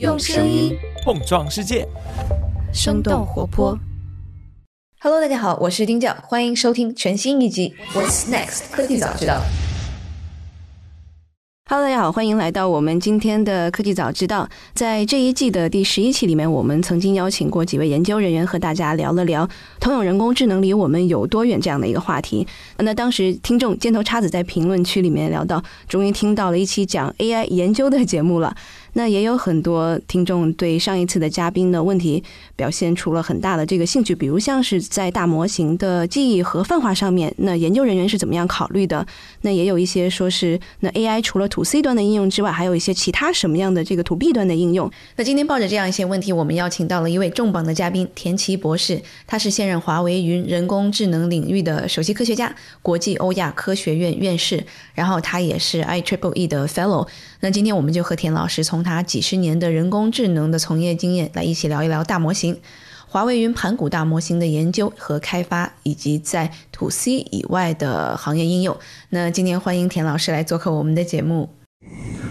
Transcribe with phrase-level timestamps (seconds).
[0.00, 1.86] 用声音碰撞世界，
[2.72, 3.78] 生动活泼。
[5.00, 9.34] Hello，大家好，我是丁教，欢迎收听全新一集《What's Next 科技早知道》。
[11.70, 14.48] Hello，大家好，欢迎来到我们今天的科技早知道。
[14.74, 19.48] 在这一季的第十一期里面，我们曾经邀请过几位研究人员和大家聊了聊
[19.78, 22.46] 通用人工智能离我们有多远这样的一个话题。
[22.78, 28.56] 那当时听众尖头叉子在评论区里面聊到，终于听到了一期讲 AI 研究的节目了。
[28.94, 32.22] 那也有很多听众对上一次的嘉宾的问题
[32.56, 39.06] 表现出了很大的这个兴趣，比如像是在大模型的记忆和泛化上面，那研究人员是怎么样考虑的？
[39.42, 44.90] 那也有一些说是，那 AI 除了 To C 端的应用之外，还有一些其他什么样的这个 To B 端的应用？
[45.16, 57.08] 那今天抱着这样一些问题，我们邀请到了一位重磅的嘉宾田奇博士，他是现任华为云人工智能领域的首席科学家，国际欧亚科学院院士，然后他也是 I Triple E 的 Fellow。
[57.40, 62.60] 那今天我们就和田老师从他几十年的人工智能的从业经验来一起聊一聊大模型、
[63.08, 68.76] 华为云盘古大模型的研究和开发，以及在 To C 以外的行业应用。
[69.08, 71.48] 那今天欢迎田老师来做客我们的节目。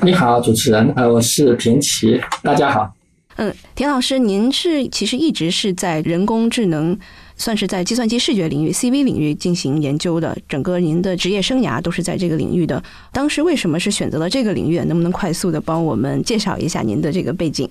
[0.02, 2.94] 你好，主持人，呃，我是田奇，大家好。
[3.38, 6.98] 嗯，田老师，您是其实一直是在人工智能。
[7.36, 12.82] 算是在计算机视觉领域 （CV） 领域进行研究的，整个您的职业生涯都是在这个领域的。
[13.12, 14.80] 当时为什么是选择了这个领域？
[14.86, 17.70] 能不能快速的帮我们介绍一下您的这个背景？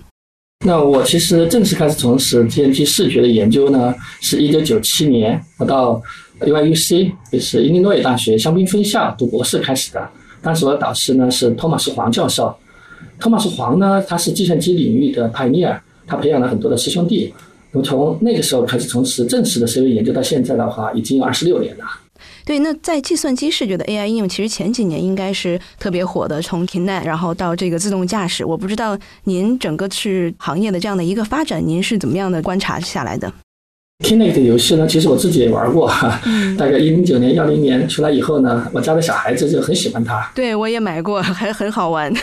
[0.65, 6.01] 那我其实正式开始从事计算机视觉的研究呢，是一九九七年，我到
[6.39, 10.09] UIUC，就是伊利诺伊大学香槟分校读博士开始的。
[10.41, 12.55] 当时我的导师呢是托马斯黄教授。
[13.19, 17.33] 托马斯黄呢，他是计算机领域的 pioneer，他培养了很多的师兄弟。
[17.73, 21.83] 我从那个时候开始从事正式的 CV 研究到现在的话，已经有二十六年了。
[22.45, 28.45] 对，那在计算机视觉的 AI 应用，其实前几年应该是特别火的，从 Kinet 然后到这个自动驾驶。
[28.45, 33.31] 我不知道您整个是行业的这样的一个发展，您是怎么样的观察下来的
[34.03, 36.21] ？Kinect 游戏呢，其实我自己也玩过哈。
[36.57, 40.29] 大概一零九年、幺零年出来以后呢，我家的小孩子就很喜欢它。
[40.35, 42.13] 对，我也买过， 还很好玩，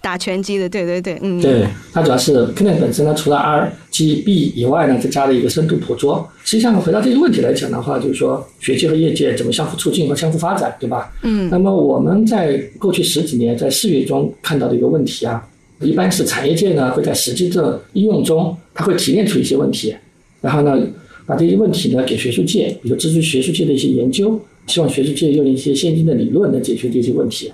[0.00, 0.68] 打拳击的。
[0.68, 1.40] 对对对，嗯。
[1.40, 6.28] 对，它主要是 Kinect 本身呢，除了 R、G、B 以外呢，再加了一个深度捕捉。
[6.44, 11.10] 实际上，回到这个问题来讲的话，就是说学界和业界怎么相互促进和相互发展，对吧？
[11.22, 11.48] 嗯。
[11.50, 15.42] 那么我们在过去十几年在视觉中看到的一个问题啊，
[15.80, 19.96] 一般是产业界呢会在实际的应用中，它会提炼出一些问题，
[20.42, 20.78] 然后呢。
[21.26, 27.52] 把这些问题呢给学术界，比如支持学术界的一些研究，希望学术界用一些先进的理论来解决这些问题。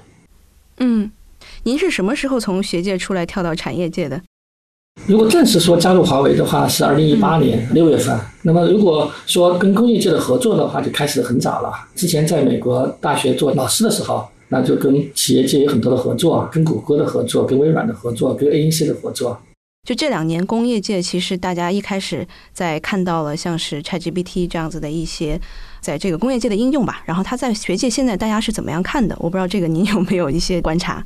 [0.78, 1.10] 嗯，
[1.65, 4.21] 您是什么时候从学界出来跳到产业界的？
[5.06, 8.15] 如果正式说加入华为的话，是二零一八年六月份。
[8.43, 11.72] 那么如果说跟工业界的合作的话，就开始很早了。
[11.94, 19.39] 之前在美国大学做老师的时候，那就跟企业界有很多的合作，跟谷歌的合作，跟微软的合作，跟 ANC 的合作。
[19.84, 25.41] 就这两年，工业界其实大家一开始在看到了像是 ChatGPT 这样子的一些，
[25.81, 27.03] 在这个工业界的应用吧。
[27.04, 29.16] 然后它在学界现在大家是怎么样看的？
[29.19, 31.04] 我不知道这个您有没有一些观察？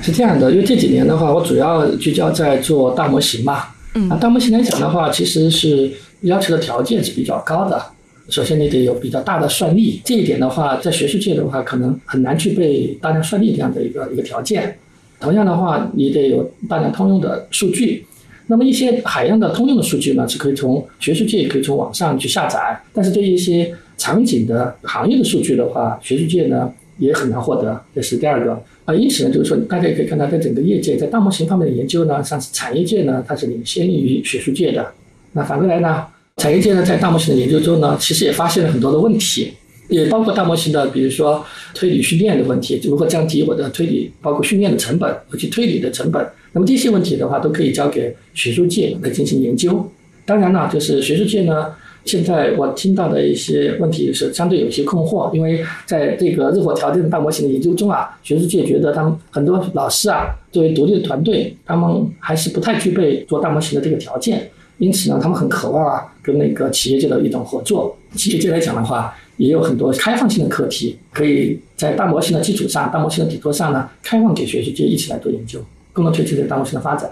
[0.00, 3.66] 是这样的，因为这几年的话，我主要聚焦在做大模型嘛。
[3.94, 4.10] 嗯。
[4.10, 5.88] 啊，大模型来讲的话，其实是
[6.22, 7.80] 要求的条件是比较高的。
[8.28, 14.76] 首先，你得有比较大的算力，这一点的话，在学术界的话，可能很难具备大量算力这样的一个一个条件。
[15.22, 18.04] 同样的话，你得有大量通用的数据。
[18.48, 22.78] 那么一些海量的通用的数据呢，是可以从学术界可以从网上去下载。
[22.92, 26.68] 但是对于一些场景的行业的数据的话，学术界呢
[26.98, 27.80] 也很难获得。
[27.94, 28.92] 这是第二个啊。
[28.92, 34.84] 因此呢，就是说大家也可以看到，在整个业界在大模型方面的研究呢，像是产业界呢，它是领先于学术界的。
[35.32, 36.04] 那反过来呢，
[36.38, 39.52] 产业界呢在大模型的研究中呢，其实也发现了很多的问题。
[39.88, 41.44] 也包括大模型的，比如说
[41.74, 46.26] 推理训练的问题，如何降低我的推理，包括训练的成本以及推理的成本。
[46.52, 49.86] 那么这些问题的话，都可以交给学术界来进行研究。
[50.24, 51.66] 当然了，就是学术界呢，
[52.04, 64.48] 现在我听到的一些问题是相对有些困惑，因为在这个热火条件的大模型的研究中啊，学术界觉得他们很多老师啊，作为独立的团队，他们还是不太具备做大模型的这个条件。
[64.78, 67.96] 因此呢，他们很渴望啊，跟那个企业界的一种合作。
[68.14, 69.14] 企业界来讲的话。
[69.42, 75.58] 也有很多开放性的课题，可以在大模型的基础上、大模型的底座上呢，开放给学习界一起来做研究，
[75.92, 77.10] 共同推进这个大模型的发展。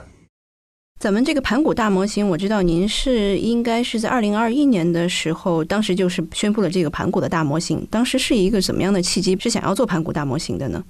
[1.01, 7.85] 咱们这个盘古大模型，我知道您是应该是在二零二一年的时候，当时就是宣布了这个盘古的大模型。
[7.91, 10.85] 当时是一个怎么样的契机，是想要做盘古大模型的呢？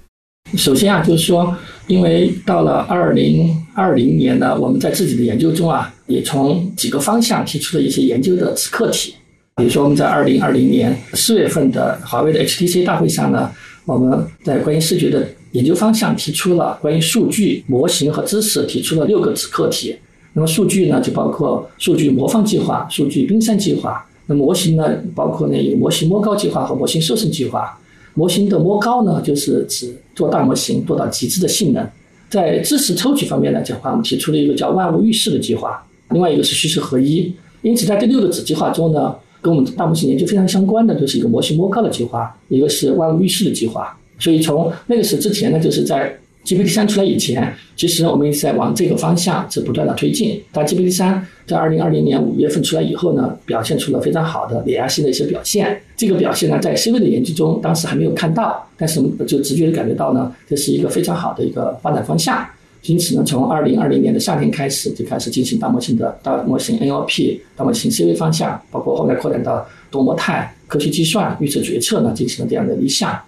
[0.55, 1.57] 首先啊，就是说，
[1.87, 9.15] 因为到了二零二零年呢，我们在自己的研究中啊，也从几个方向提出了一些研究的子课题。
[9.57, 13.51] 比如说，我们在二零二零年四月份的华为的 HTC 大会上呢，
[13.85, 19.95] 我们在关于视觉的研究方向提出了关于数据模型和知识提出了六个子课题。
[20.33, 24.03] 那么数据呢，就包括数据魔方计划、数据冰山计划。
[24.25, 27.77] 那模型呢，包括呢有模型摸高计划和模型瘦身计划。
[28.13, 31.87] 模型的摸高呢，就是指做大模型做到极致的性能。
[32.29, 37.33] 在知识抽取方面来讲话，我们提出了一个叫万物预示的计划，另外一个是虚实合一。
[37.61, 43.97] 因此，在这六个子计划中呢，跟我们大模型研究非常相关的，就是一个模型摸高的计划，一个是万物预示的计划。
[44.19, 46.15] 所以从那个时之前呢，就是在
[46.45, 50.41] GPT 三出来以前，其实我们一直在往这个方向是不断的推进。
[50.51, 55.79] 但 GPT 三在二零二零年五月份出来以后呢，表现出了非常好的碾压性的一些表现。
[55.95, 62.43] 这个表现呢，在 CV 的研究中当时还没有看到，但是就直觉的感觉到呢，这是一个非常好的一个发展方向。
[62.83, 73.19] 因此呢，从二零二零年的夏天开始，就开始进行大模型的大模型 NLP、大模型 CV 方向，包括后面扩展到多模态、科学计算、预测决策呢，进行了这样的一项。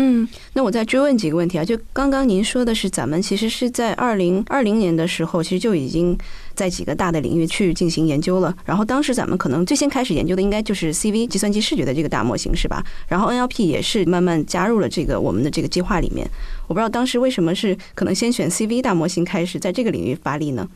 [0.00, 1.64] 嗯，那我再追问几个问题啊。
[1.64, 6.16] 就刚刚您说的是，咱们其实是在二零二零年的时候，其实就已经
[6.54, 8.56] 在几个大的领域去进行研究了。
[8.64, 12.80] 然后当时咱们可能最先开始研究的应该就是 CV 计算机视觉的这个大模型，是吧？
[13.08, 16.24] 然后 NLP 也是慢慢加入了这个我们的这个计划里面。
[16.68, 20.68] 我不知道当时为什么是可能先选 CV 大模型开始在这个领域发力呢？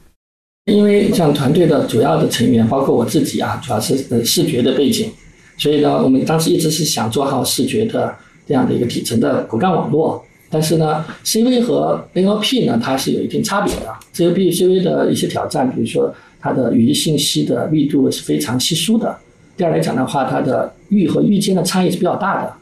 [0.65, 5.13] 因为像团队的主要的成员，包括我自己啊，主要是视觉的背景，
[5.59, 8.13] 所以呢，我们当时一直是想做好视觉的。
[8.47, 13.95] 这样的一个底层的骨干网络，但是呢，CV 和 NLP 呢，它是有一定差别的。
[14.15, 19.17] CV CV 的一些挑战，比如说它的语义信息的密度是非常稀疏的。
[19.57, 22.53] 第二来讲的话，它的域和域间的差异是比较大的。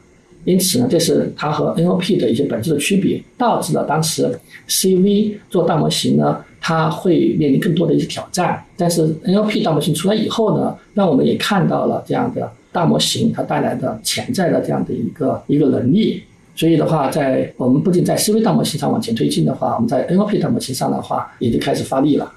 [0.43, 4.27] 因此呢，这是它和 NLP 的一些本质的区别，导致了当时
[4.67, 8.63] CV 做大模型呢，它会面临更多的一些挑战。
[8.75, 12.51] 但是 NLP 大模型出来以后呢，让我们也看到了这样的。
[12.71, 16.23] 大模型它带来的潜在的这样的一个一个能力，
[16.55, 22.31] 所以的话，在我们不仅在思维大模型上往前推进的话，我们在 NLP 大模型上的话也就开始发力了。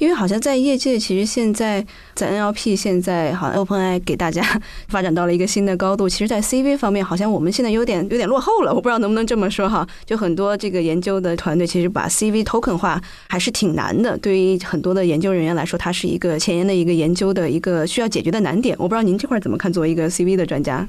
[0.00, 1.84] 因为好像在业界，其实现在
[2.14, 4.42] 在 NLP，现在好像 OpenAI 给大家
[4.88, 6.08] 发展到了一个新的高度。
[6.08, 8.74] 其实，在 CV 方面，好像我们现在有点有点落后了。
[8.74, 9.86] 我不知道能不能这么说哈。
[10.04, 14.18] 就很多这个研究的团队，其实把 CV token 化还是挺难的。
[14.18, 18.74] 对于很多的研究人员来说，它是一个前沿的一个研究的一个需要解决的难点。
[18.80, 19.72] 我不知道您这块怎么看？
[19.72, 20.88] 作为一个 CV 的专家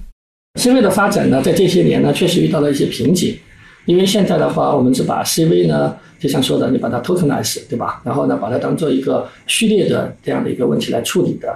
[0.60, 3.38] ，CV 的发展呢，在这些年呢，确实遇到了一些瓶颈。
[3.86, 5.96] 因为现在的话，我们是把 CV 呢。
[6.20, 8.02] 就像说的，你把它 tokenize，对吧？
[8.06, 11.54] 然后呢，把它当做一个序列的这样的一个问题来处理的。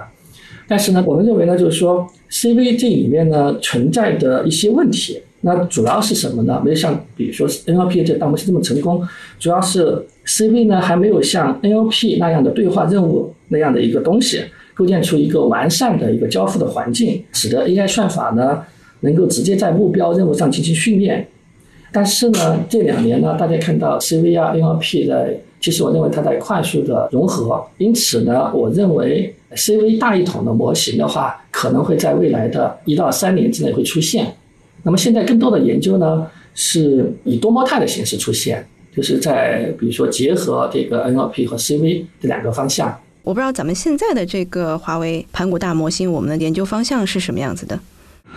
[0.66, 6.60] 但是呢，我们认为呢，就是说 CV 这里面呢存在的一些问题，那主要是什么呢？
[6.62, 9.02] 没有像比如说 NLP 这大模型这么成功，
[9.38, 14.42] 主要是 CV 呢还没有像 NLP 那样的对话任务那样的一个东西，
[14.74, 18.62] 构建出一个完善的一个交付的环境，使得 AI 算法呢
[19.00, 21.26] 能够直接在目标任务上进行训练。
[21.90, 27.64] 但是呢，这两年呢，大家看到 CV 啊、NLP 的，其实我认为它在快速的融合。
[27.78, 34.34] 因此呢，我认为 CV 大一统的模型的话，可能会在未来的一到三年之内会出现。
[34.82, 38.64] 那么现在更多的研究呢，是以多模态的形式出现，
[38.94, 42.94] 就是在比如说结合这个 NLP 和 CV 这两个方向。
[43.22, 47.78] 我不知道咱们现在的这个华为盘古大模型，我们的研究方向是什么样子的？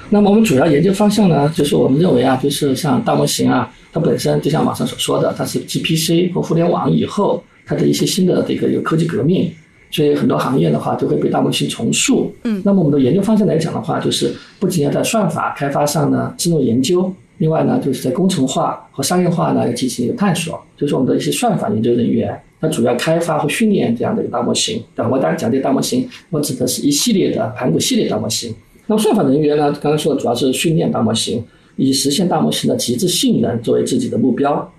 [0.10, 9.52] 那么我们主要研究方向呢，就是我们认为啊，就是像大模型啊，它本身就像网上所说的，它是 GPC 和互联网以后它的一些新的这个有科技革命，
[9.90, 12.34] 所以很多行业的话就会被大模型重塑。
[12.44, 20.62] 嗯，那么我们的研究方向来讲的话，就是不仅要在算法开发上呢深入研究，另外呢就是在工程化和商业化呢要进行一个探索。
[20.78, 24.84] 就是我们的一些算法研究人员，他主要开发和训练这样的一个大模型。
[24.94, 28.54] 但我当然讲这个大模型，我指的是一系列的盘古系列大模型。
[28.88, 29.72] 那么算法人员呢？
[29.82, 31.44] 刚刚说的主要是训练大模型，
[31.78, 34.70] 以实现大模型的极致性能作为自己的目标。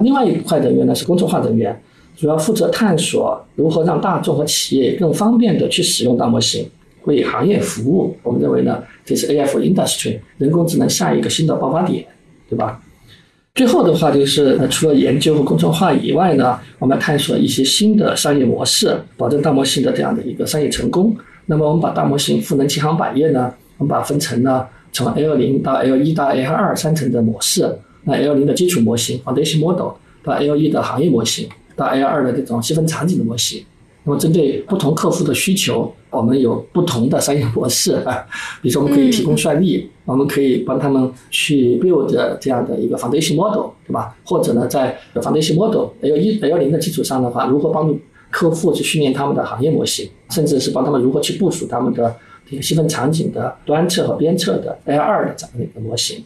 [0.00, 1.80] 另外一块人员呢是工程化人员，
[2.16, 6.68] 主要负责探索如何让大众和企业更方便的去使用大模型，
[7.04, 8.14] 为行业服务。
[8.22, 12.04] 我们认为呢，这是 AI industry 人工智能下一个新的爆发点，
[12.50, 12.80] 对吧？
[13.54, 21.16] 最后的话就是，除了研究和工程化以外呢，我们探索一些新的商业模式，保证大模型的这样的一个商业成功。
[21.46, 27.70] 那么我们把大模型赋能千行百业呢，我们把它分成呢从 L 零到 L 一到 L 二三层的模式。
[28.04, 33.64] 那 L 零的基础模型 （foundation model） 到 L 一的行业模型，到 L 二的这种细分场景的模型。
[34.06, 38.22] 那么针对不同客户的需求，我们有不同的商业模式啊。
[38.60, 42.06] 比如说，我们可以提供算力，我们可以帮他们去 build
[42.38, 44.14] 这样的一个 foundation model，对吧？
[44.22, 47.98] 或者呢，在 foundation model L 一 L 零的基础上的话，如何帮助？
[48.34, 52.12] 客户去训练他们的行业模型，甚至是帮他们如何去部署他们的
[52.50, 56.24] 这个细分场景的端测和边测的 AI 二的这样的一个模型。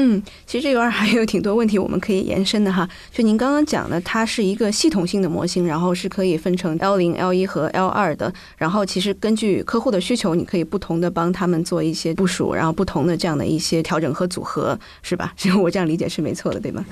[0.00, 2.88] 嗯，其实这块还有挺多问题我们可以延伸的哈。
[3.12, 8.32] 就您刚刚讲的，它是一个系统性的模型，然后是可以分成 L 零、L 一和 L 二的。
[8.56, 15.32] 然后其实根据客户的需求，你可以不同的帮他们做一些部署，然后不同的这样的一些调整和组合，是吧？
[15.36, 16.84] 其实我这样理解是没错的，对吗？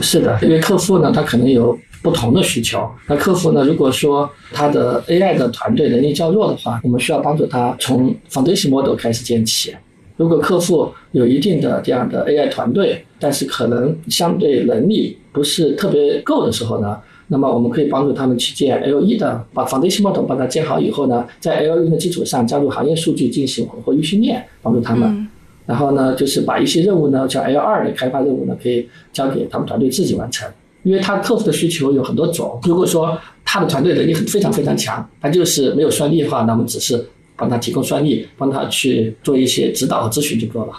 [0.00, 2.88] 是的，因为客户呢，他可能有不同的需求。
[3.08, 9.74] 那客户呢，如果说他的 AI 的团队能力较弱的话，我们需要帮助他从 foundation model 开始建起。
[10.20, 16.98] 如果客户有一定的这样的 AI 团队，但是可能相对能力不是特别够的时候呢，
[17.28, 25.26] 那么我们可以帮助他们去建 L 一的，把 foundation model 把它建好以后呢，在 L 一的基础上加入行业数据进行混合预训练，帮助他们。
[25.64, 30.46] 然后呢，就是把一些任务呢，像 L 二的开发任务呢，可以交给他们团队自己完成，
[30.82, 32.60] 因为他客户的需求有很多种。
[32.64, 37.02] 如果说他的团队能力很非常非常强，他就是没有算力的话，那我们只是。
[37.40, 40.72] 帮他提供算力，帮他去做一些指导和咨询就够了。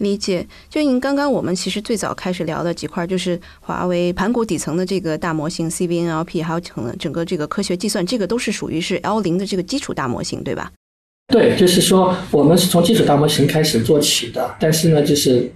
[0.00, 0.44] 理解。
[0.68, 10.72] 就您刚刚我们其实最早开始聊的几块，就是华为盘古底层的这个大模型 CVNLP，还有整整个这个科学计算，这个都是属于是 L 零的这个基础大模型，对吧？
[11.28, 14.56] 对，就是说我们是从基础大模型开始做起的。
[14.58, 15.48] 但是呢，就是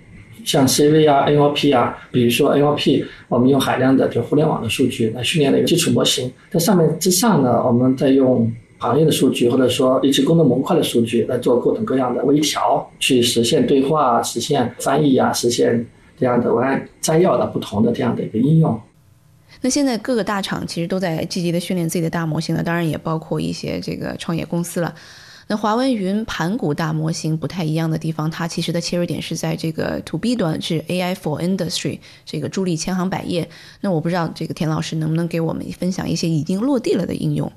[0.45, 8.53] 像 CV 啊、NLP 啊，比如说 NLP，我们用海量的就互联网的数据来训练了一个基础模型，在上面之上呢，我们再用。
[8.79, 15.85] 行业的数据，或者说一些功能模块的数据，来做各种各样的微调，去实现对话、实现翻译啊，实现
[16.17, 18.81] 这样的文案摘要的不同的这样的一个应用。
[19.61, 24.95] 那现在各个大厂其实都在积极的训练自己的大模型了，当然也包括一些这个创业公司了。
[25.51, 33.49] 那华为云盘古大模型不太一样的地方，它其实的切入点是在这个 To B 端，是 AI for Industry，这个助力千行百业。
[33.81, 37.51] 那我不知道这个田老师能不能给我们分享一些已经落地了的应用。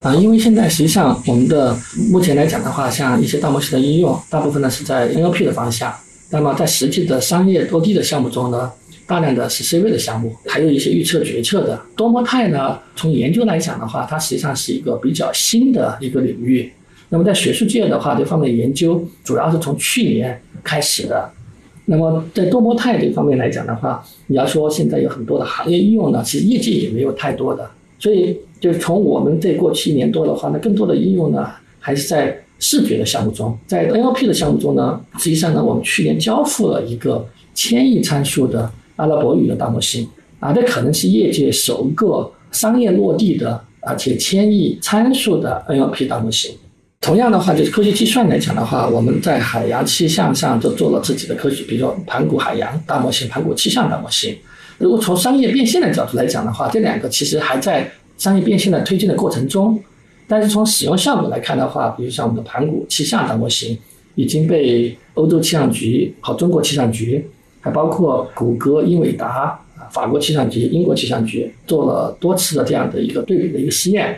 [0.00, 1.76] 啊，因为现在实际上我们的
[2.10, 5.94] 目前来讲的话，像一些大模型的应用，大部分呢是在 NLP 的方向。
[6.30, 8.72] 那么在实际的商业落地的项目中呢，
[9.06, 11.78] 大量的是 CV 的项目，还有一些预测决策的。
[11.94, 16.72] 多模态呢，从研究来讲的话，它实际上是一个比较新的一个领域。
[17.10, 21.30] 那么在学术界的话，这方面研究主要是从去年开始的。
[21.84, 28.34] 那么在多模态这方面来讲的话，你要说现在有很多的行业应用呢，其实业界也没有太多的，所以。
[28.60, 31.48] 就是从我们这过去一年多的话，那更多的应用呢，
[31.78, 40.06] 还是在视觉的项目中，在 NLP 的项目中呢，实际上呢，我们去年交付了一个千亿参数的阿拉伯语的大模型，
[40.40, 46.54] 啊，这可能是业界首个商业落地的，而且千亿参数的 NLP 大模型。
[47.00, 54.36] 同样的话，就是科学计算来讲的话，我们在海洋气象上就做了自己的科学，比如说盘古海洋大模型、盘古气象大模型。
[54.76, 57.90] 如果从商业变现的角度来讲的话，这两个其实还在。
[58.20, 59.82] 商业变现的推进的过程中，
[60.28, 63.78] 但是从使用效果来看的话，比如像我们的盘古气象大模型，
[64.14, 67.26] 已经被欧洲气象局和中国气象局，
[67.62, 69.58] 还包括谷歌、英伟达、
[69.90, 74.14] 法国气象局、英国气象局做了多次的这样的一个对比的一个试验。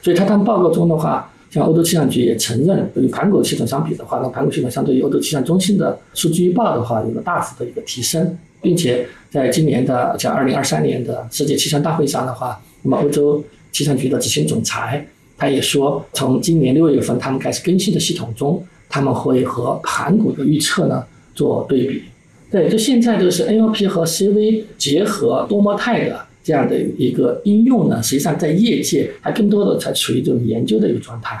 [0.00, 12.58] 所以，他他们报告中的话，像欧洲气象局也承认，与盘古系统相比的话，那盘古系统相对于欧洲气象中心的数据预报的话，有了大幅的一个提升，并且在今年的像二零二三年的世界气象大会上的话。
[12.84, 15.04] 那么，欧洲气象局的执行总裁
[15.36, 22.02] 他也说，从今年六月份他们开始更新的系统中，他们会和盘古的预测呢做对比。
[22.50, 31.36] 对，就现在就是 NLP 和 CV 结合多模态的这样的一个应用呢，实际上在业界还更多的才处于这种研究的一个状态。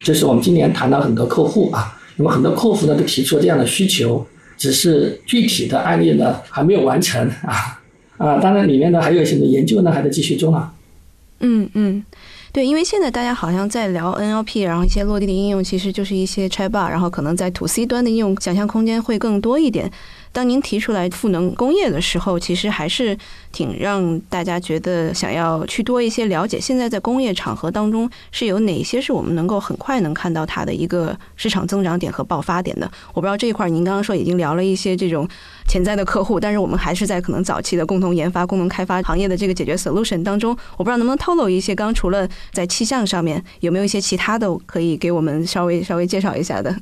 [0.00, 4.26] 就是我们今年谈到很多客户啊，那么很多客户呢都提出了这样的需求，
[4.58, 7.80] 只是具体的案例呢还没有完成啊
[8.18, 10.74] 啊，当然里面呢还有一些研究呢还在继续中啊。
[11.40, 12.04] 嗯嗯，
[12.52, 19.90] 对，因为现在大家好像在聊 NLP，然后一些落地的应用其实就是一些 Chatbot，然后可能在 To C 端的应用想象空间会更多一点。
[20.32, 23.16] 当您提出来赋能工业的时候，其实还是
[23.52, 26.60] 挺让大家觉得想要去多一些了解。
[26.60, 32.90] 现在在工业场合当中，是有哪些是我们能够很快能看到它的一个市场增长点和爆发点的？
[33.14, 35.28] 我不知道这一块您刚刚说已经聊了一些这种
[35.66, 41.74] 潜在的客户，但是我们还是在可能早期的共同研发、共同开发行业的这个解决 solution 当中，我不知道能不能透露一些。
[41.74, 46.76] 刚除了在气象上面，有没有一些其他的可以给我们稍微稍微介绍一下的？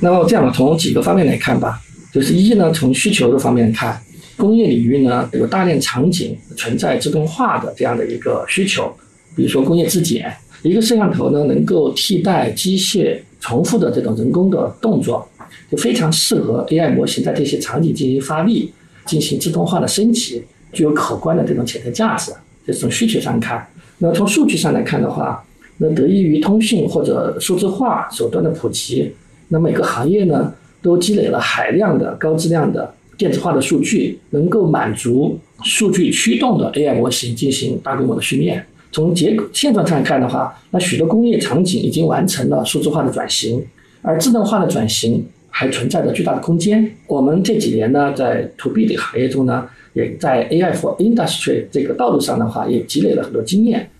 [0.00, 1.80] 那么这样从几个方面来看吧。
[2.16, 4.00] 就是一呢，从需求的方面看，
[4.38, 8.90] 工业领域呢有大量场景存在自动化的这样的一个需求，
[9.36, 15.28] 比如说工业质检，一个摄像头呢能够替代机械重复的这种人工的动作，
[15.70, 18.72] 就非常适合 AI 模型在这些场景进行发力，
[19.04, 20.42] 进行自动化的升级，
[20.72, 22.32] 具有可观的这种潜在价值。
[22.66, 23.68] 这是从需求上看，
[23.98, 25.44] 那从数据上来看的话，
[25.76, 29.12] 那得益于通讯或者数字化手段的普及，
[29.48, 30.54] 那每个行业呢。
[30.86, 38.64] 都积累了海量的高质量的电子化的数据，能够满足数据驱动的 AI 模型进行大规模的训练。
[38.92, 43.66] 从结现状上看的话，那许多工业场景已经完成了数字化的转型，
[44.00, 46.88] 而智能化的转型还存在着巨大的空间。
[47.08, 53.90] 我们这几年呢，在 To B 的行业中呢，也在 AI for Industry 这个道路上的话，也积累了很多经验。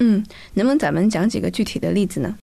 [0.00, 2.36] 嗯，能不能咱们讲几个具体的例子呢？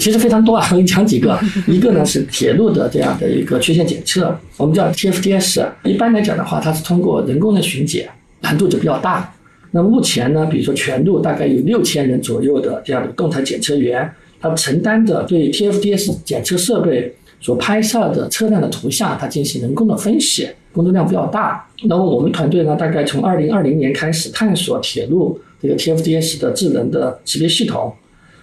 [0.00, 1.38] 其实非常多啊，我 给你讲几个。
[1.68, 5.64] 一个呢是铁路的这样的一个缺陷检测，我们叫 TFDS。
[5.84, 8.08] 一般来讲的话，它是通过人工的巡检，
[8.40, 9.32] 难度就比较大。
[9.72, 21.68] 那目前呢，比如说全路大概有六千人左右的这样的动态检测员，他承担着对 TFDS 检测设备所拍摄的车辆的图像，他进行人工的分析，工作量比较大。
[21.84, 27.92] 那么我们团队呢，大概从二零二零年开始探索铁路这个 TFDS 的智能的识别系统，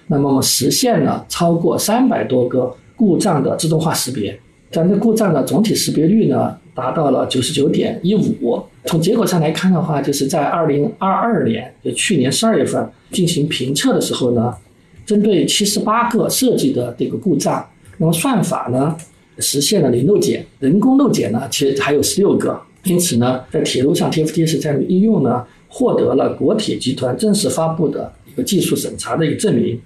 [0.08, 4.40] 那么我们实现了超过三百多个故障的自动化识别，
[4.72, 6.58] 咱这故障的总体识别率呢？
[6.74, 8.62] 达到了九十九点一五。
[8.86, 14.54] 从结果上来看的话，就是在二零二二年，就去年十二月份进行评测的时候呢，
[15.04, 18.96] 针对七十八个设计的这个故障，那么算法呢
[19.40, 22.60] 实现了零漏检，人工漏检呢其实还有十六个。
[22.84, 29.82] 因此呢，在铁路上 TFTS 这样的应用呢，获得了国铁集团正式发布的一个技术审查的一个证明。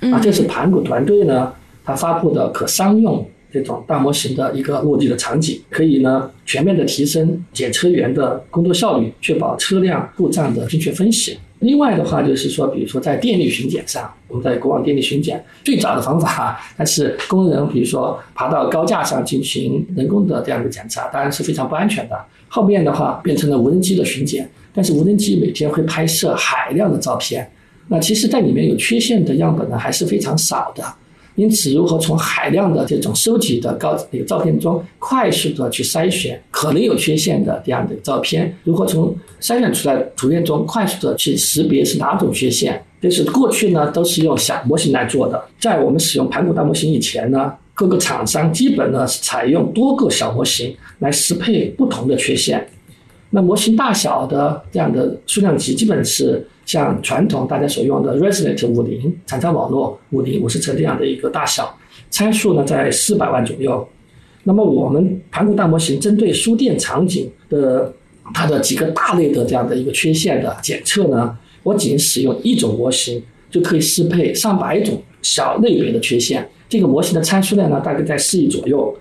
[0.00, 1.52] 啊，这是盘古团队呢，
[1.84, 3.26] 它发布的可商用。
[3.52, 11.38] 这种大模型的一个落地的场景，可以呢全面的提升检测员的工作效率，确保车辆故障的精确分析。
[11.60, 22.24] 另外的话，就是说，比如说在电力巡检上，我们在国网电力巡检最早的方法，它是工人，比如说爬到高架上进行人工的这样的检查，当然是非常不安全的。
[22.48, 27.48] 后面的话变成了无人机的巡检，但是无人机每天会拍摄海量的照片，
[27.88, 30.84] 那其实在里面有缺陷的样本呢还是非常少的。
[31.36, 38.56] 因此，如何从海量的这种收集的高那个照片中快速的去筛选可能有缺陷的这样的照片？
[38.64, 42.82] 如何从筛选出来图片中快速的去识别是哪种缺陷？
[43.02, 45.38] 这是过去呢都是用小模型来做的。
[45.60, 52.66] 在我们使用盘古大模型以前呢，各个厂商基本呢是采用多个小模型来适配不同的缺陷。
[53.28, 56.48] 那模型大小的这样的数量级基本是。
[56.66, 61.74] 像传统大家所用的 ResNet 五零产超网络五零五十层这样的一个大小，
[62.10, 63.88] 参数呢在四百万左右。
[64.42, 67.94] 那么我们盘古大模型针对书店场景的
[68.34, 76.46] 它的几个大类的这样的一个缺陷的检测呢，我仅使用一种模型就可以适配上百种小类别的缺陷。
[76.68, 78.92] 这个模型的参数量呢大概在四亿左右。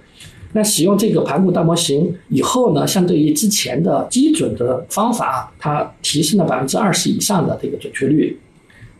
[0.57, 8.39] 那使用这个盘古大模型以后呢，相对于之前的基准的方法，它提升了百分之二十以上的这个准确率，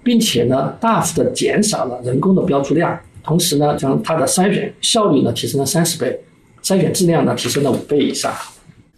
[0.04, 6.20] 并且呢，大幅的减少了人工的标注量，同时呢，将它的筛选效率呢提升了三十倍，
[6.62, 8.34] 筛选质量呢提升了五倍以上。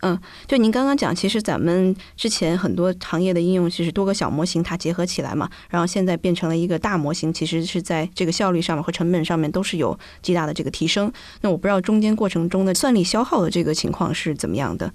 [0.02, 11.12] 嗯，就您刚刚讲，其实咱们之前很多行业的应用，其实多个小模型它结合起来嘛，然后现在变成了一个大模型，其实是在这个效率上面和成本上面都是有极大的这个提升。
[11.42, 14.92] 那我不知道中间过程中的算力消耗的这个情况是怎么样的？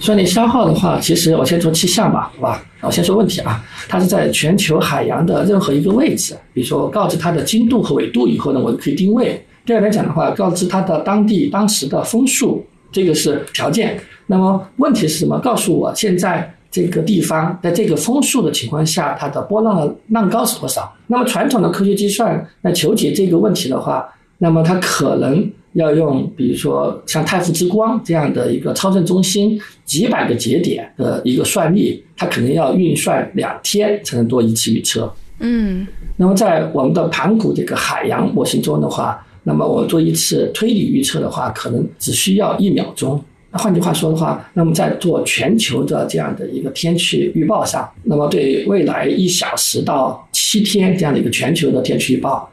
[0.00, 2.64] 算力消耗的话，其实我先说气象吧，好吧？
[2.80, 9.44] 我先说问题啊，它是在全球海洋的任何一个位置，比如说告知它的经度和纬度以后呢，我就可以定位。
[9.66, 13.98] 第二来讲的话，告知它的当地当时的风速，这个是条件。
[14.26, 15.38] 那么问题是什么？
[15.40, 20.90] 告诉我现在这个地方在这个风速的情况下，它的波浪的浪高是多少？
[21.06, 35.12] 那么传统的科学计算来求解这个问题的话，那么它可能要用，比如说像太湖之光这样的一个超声中心几百个节点的一个算力，它可能要运算两天才能做一次预测。
[35.40, 43.22] 嗯，那么在我们的盘古这个海洋模型中的话，那么我做一次推理预测的话，可能只需要一秒钟。
[43.50, 52.50] 那换句话说的话，那么在做全球的这样的一个天气预报上，那么对未来一小时到七天这样的一个全球的天气预报，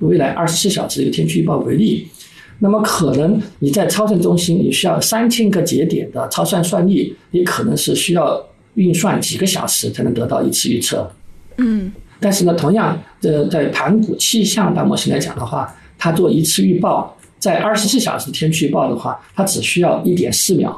[0.00, 2.06] 未来二十四小时的一个天气预报为例，
[2.58, 11.10] 那么可能你在超算中心，你需要三千个节点的超算算力，也可能是需要运算几个小时才能得到一次预测。
[11.56, 17.16] 嗯，但是呢，同样，呃在盘古气象大模型来讲的话，它做一次预报。
[17.38, 20.76] 在二十四小时天气预报的话，它只需要一点四秒。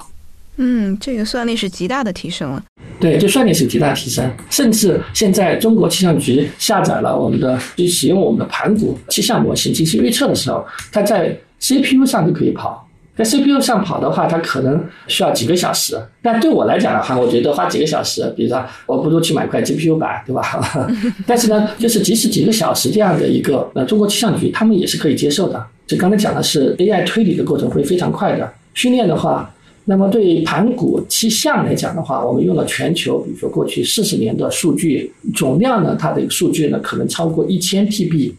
[0.56, 2.62] 嗯，这个算力是极大的提升了。
[3.00, 4.30] 对，这算力是极大提升。
[4.50, 12.87] 甚至现在中国气象局下载了我们的，就使用我们的盘古气象模型进行预测的时候，它在 CPU 上就可以跑。
[13.16, 15.96] 在 CPU 上跑的话，它可能需要几个小时。
[16.20, 20.42] 但对我来讲的话，我觉得花几个小时，比如说我不如去买块 GPU 板，对吧？
[21.27, 25.64] 但是呢，就是即使几个小时这样的一个，呃，中国气象局他们也是可以接受的。
[25.87, 28.53] 就刚才讲的是 AI 推理的过程会非常快的。
[28.72, 38.33] 训练的话，那么对盘古气象来讲的话，我们用了全球，比如说过去四十年的数据总量呢，它的数据呢可能超过一千 TB。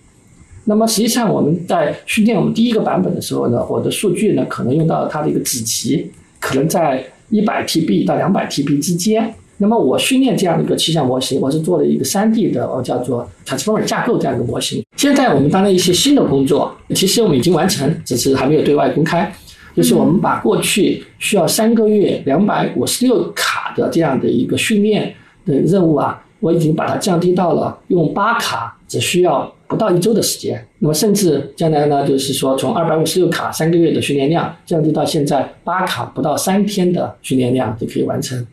[0.66, 9.34] 那么实际上我们在训练我们第一个版本的时候呢，我的数据呢可能用到它的一个子集，可能在一百 TB 到两百 TB 之间。
[9.58, 14.84] 那么我训练这样的一个气象模型，我是做了一个三 D 的，我叫做 Transformer 架构这样一个模型。
[14.98, 19.32] 现在我们当了一些新的工作，其实我们已经完成，只是还没有对外公开。
[19.76, 25.14] 就是我们把过去需要三个月两百五十六卡的这样的一个训练
[25.46, 30.66] 的任务啊，我已经把它降低到了用八卡只需要不到一周的时间。
[30.80, 38.46] 那么甚至将来呢，就是说从二百五十六卡三个月的训练量降低到现在八卡不到三天的训练量就可以完成。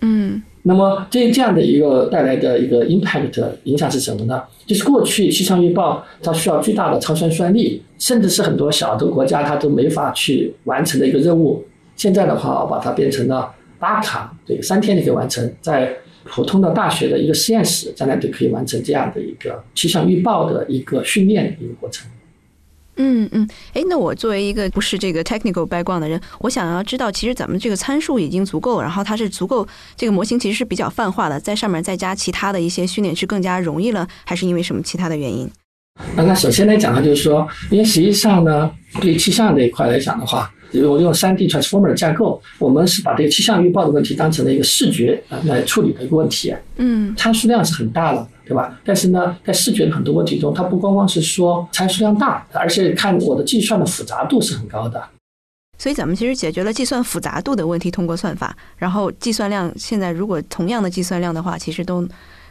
[0.00, 0.42] 嗯。
[0.68, 4.42] 那么这这样的一个带来的一个 impact 影响是什么呢？
[4.66, 11.64] 就是过去气象预报它需要巨大的超算算力，甚至是很多小的国家它都没法去完成的一个任务。
[11.94, 15.96] 现在的话，我把它变成了八卡，对，三天就可以完成，在
[16.28, 22.06] 普通的大学的一个实验室，将来就可以完成这样的一个气象预报的一个训练的一个过程。
[22.98, 35.46] 嗯嗯，哎，那我作为一个不是这个 technical background 的人，我想要知道，其实咱们这个参数已经足够，然后它是足够，这个模型其实是比较泛化的，在上面再加其他的一些训练是更加容易了，还是因为什么其他的原因？
[36.14, 40.50] 那那首先来讲呢，就是说，因为实际上呢，对气象这一块来讲的话。
[40.72, 46.54] 我用三 D transformer 架构，我们是把这个气象预报的问题当成了一个视觉啊来处理的一个问题。
[46.76, 48.78] 嗯，参数量是很大了，对吧？
[48.84, 55.02] 但是呢，在视觉的很多问题中，它不光光是说参数量大，而且看我的计算的复杂度是很高的。
[55.78, 62.06] 所以咱们其实解决了计算复杂度的问题，通过算法，然后计算量现在如果同样的计算量的话，其实都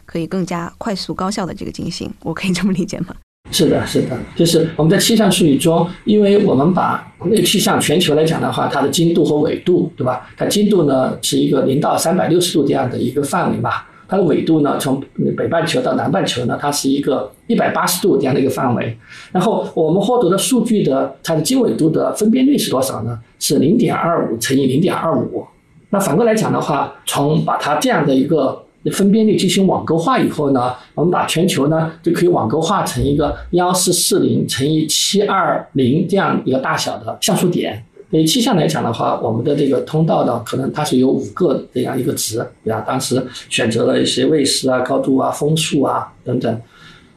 [0.06, 2.12] 可以更加快速高效的这个进行。
[2.22, 3.16] 我可以这么理解吗？
[3.52, 10.28] 是的，是的，就是我们在气象数据中，因为我们把那个气象全球来讲的话，它的经度和纬度，对吧？
[10.36, 13.72] 它经度呢是一个零到三百六十度这样的一个范围嘛，
[14.10, 15.02] 它的纬度呢从
[15.38, 18.98] 北半球到南半球呢，它是一个一百八十度这样的一个范围。
[19.32, 23.18] 然后我们获得的数据的它的经纬度的分辨率是多少呢？
[23.40, 25.46] 是零点二五乘以零点二五。
[25.92, 37.84] 那反过来讲的话，从把它这样的一个分辨率进行网格化以后呢，我们把全球呢就可以网格化成一个幺四四零乘以七二零这样一个大小的像素点。
[38.12, 42.80] 对于气象来讲的话，我们的这个通道呢，可能它是有五个这样一个值，对吧？
[42.82, 46.62] 当时选择了一些卫士啊、高度啊、风速啊等等。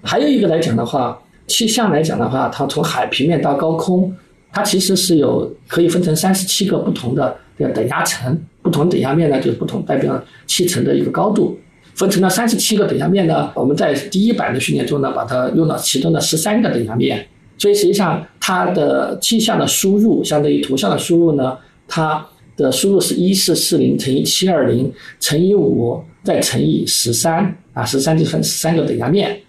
[0.03, 4.13] 还有一个来讲的话，气象来讲的话，它从海平面到高空，
[4.51, 8.39] 它其实是有可以分成三十七个不同的这个等压层。
[8.61, 11.59] 不同等压面呢，就是不同代表气层的一个高度，
[11.95, 13.51] 分成了三十七个等压面呢。
[13.55, 22.23] 我们在第一版的训练中呢，把它用到其中的十三个等压面，所以实际上它的气象的输入相对于图像的输入呢，它
[22.59, 29.41] 的输入是一四四零乘以七二零乘以五再乘以十三啊，十三就分十三个等压面。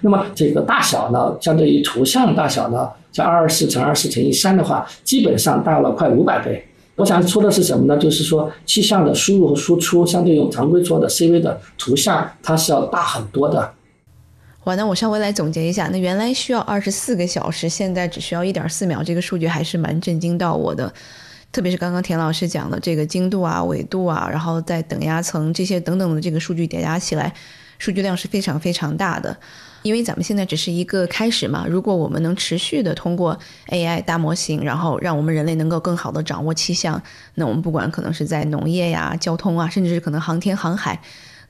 [0.00, 6.64] 那么这个大小呢，相对于图像大小呢，像二二四乘二四乘以三的话，基本上大了快五百倍。
[7.00, 7.96] 我想说的是什么呢？
[7.96, 13.72] 就是说气象的输入和输出，相对于我们常规做的 CV 的图像，它是要大很多的。
[14.64, 20.92] 哇，那我稍微来总结一下，那原来需要二十四个小时，现在只需要一点四秒，这个数据还是蛮震惊到我的。
[21.50, 27.32] 特别是刚刚田老师讲的这个精度啊、纬度啊，然后在等压层这些等等的这个数据叠加起来，
[27.78, 29.34] 数据量是非常非常大的。
[29.82, 33.38] 因为咱们现在只是一个开始嘛，如果我们能持续的通过
[33.68, 37.02] AI 大模型，然后让我们人类能够更好的掌握气象，
[37.34, 41.00] 那我们不管可能是在农业呀、交通啊，甚至是可能航天航海，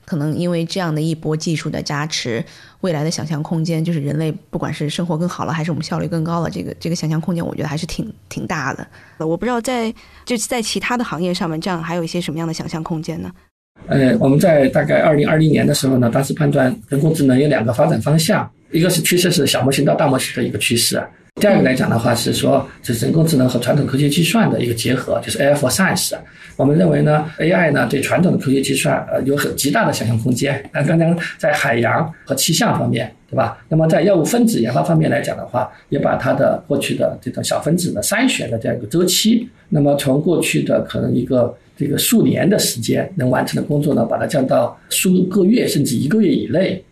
[0.05, 2.43] 可能因为这样的一波技术的加持，
[2.79, 8.87] 未来的想象空间，就是人类不管是生活更好了，还是我们效率更高了，这个这个想象空间，我觉得还是挺挺大的。
[9.17, 9.93] 我不知道在
[10.25, 13.29] 就是在其他的行业上面，这样还有一些什么样的想象空间呢？
[13.87, 21.01] 呃，我们在大概二零二零年的时候呢，当时判断人工智能有两个发展方向，一个是趋势是小模型到大模型的一个趋势，
[21.35, 26.13] 第二个来讲的话是说，就是人工智能和传统科学计算的一个结合，就是 AI for Science。
[26.55, 30.63] 我们认为呢，AI 呢对传统的科学计算呃有很极大的想象空间。
[30.71, 33.57] 那刚刚在海洋和气象方面，对吧？
[33.67, 41.53] 那么在药物分子研发方面来讲的话，也把它的过去的这种小分子的筛选的这样一个周期，那么从过去的可能一个。
[41.81, 46.83] 这个数年的时间能完成的工作呢，把它降到数个月甚至一个月以内。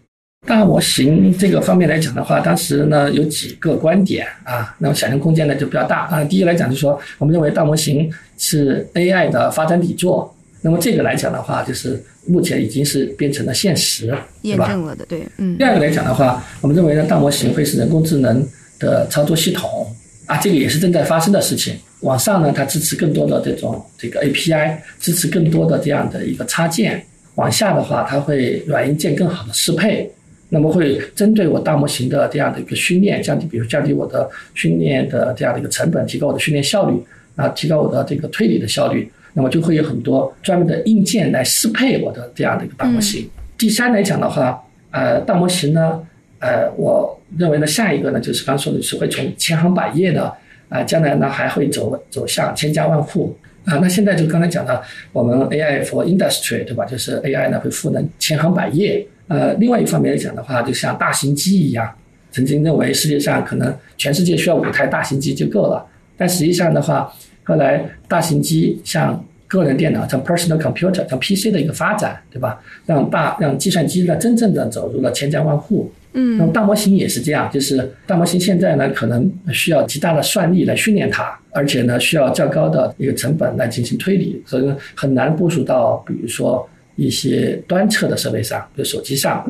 [0.47, 6.23] 大模型这个方面来讲的话，当时呢有几个观点啊，那么想象空间呢就比较大啊。
[6.23, 15.56] 第一来讲就是说，我们认为大模型是 AI 的发展底座，那么这个来讲的话，就是目前已经是变成了现实，验证了的，对，嗯。
[15.58, 18.43] 第二个来讲的话，我们认为呢，大模型会是人工智能
[18.80, 19.93] 的操作系统。
[20.30, 21.76] 啊，这个也是正在发生的事情。
[22.02, 27.04] 往上呢，它支持更多的这种这个 API，支持更多的这样的一个插件。
[27.34, 30.08] 往下的话，它会软硬件更好的适配，
[30.50, 36.96] 那么会针对我大模型的这样的一个训练，降低，比如降低我的训练的这样的一个成本，提高我的训练效率，
[37.36, 39.12] 啊，提高我的这个推理的效率。
[39.34, 43.28] 那么就会有很多专门的硬件来适配我的这样的一个大模型。
[43.58, 44.60] 第三来讲的话，
[44.92, 46.02] 呃，大模型呢，
[46.39, 50.34] 呃，我认为呢，下一个呢，就是刚说的是会从千行百业的。
[50.69, 53.80] 啊，将来呢还会走走向千家万户啊。
[53.82, 54.80] 那现在就刚才讲的，
[55.12, 56.86] 我们 AI for industry，对吧？
[56.86, 59.04] 就是 AI 呢会赋能千行百业。
[59.30, 61.91] 呃，另外一方面来讲的话，就像大型机一样，
[62.32, 65.84] 曾经认为世界上可能全世界需要五台大型机就够了，
[66.15, 67.12] 但实际上的话，
[67.43, 72.62] 后来大型机像个人电脑，像 personal computer，像 PC 的一个发展，对吧？
[72.86, 75.91] 让大让计算机呢真正的走入了千家万户。
[76.13, 89.45] 嗯，那么大模型也是这样，就是大模型现在呢，可能需要极大的算力来训练它，而且呢，需要较高的一个成本来进行推理，所以很难部署到比如说一些端侧的设备上，比如手机上。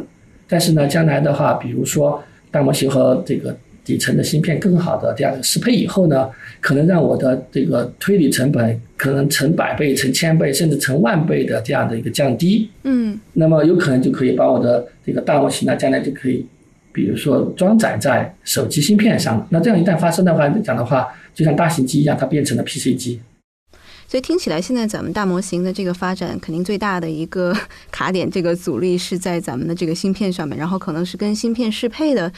[0.48, 3.56] 但是呢，将来的话，比如说大模型和这个
[3.90, 12.70] 底层的芯片更好的这样的适配以后呢，可能让我的这个推理成本可能成百倍、成千倍，甚至成万倍的这样的一个降低。
[12.84, 16.46] 嗯，那么有可能就可以把我的这个大模型呢，将来就可以。
[16.92, 23.20] 比如说装载在手机芯片上，那这样一旦发生的话讲的话，就像大型机一样，它变成了 PC 机。
[24.08, 27.56] 所以听起来，现在咱们大模型的这个发展，肯定最大的一个
[27.92, 32.30] 卡点，这个阻力是在咱们的这个芯片上面，然后可能是跟芯片适配的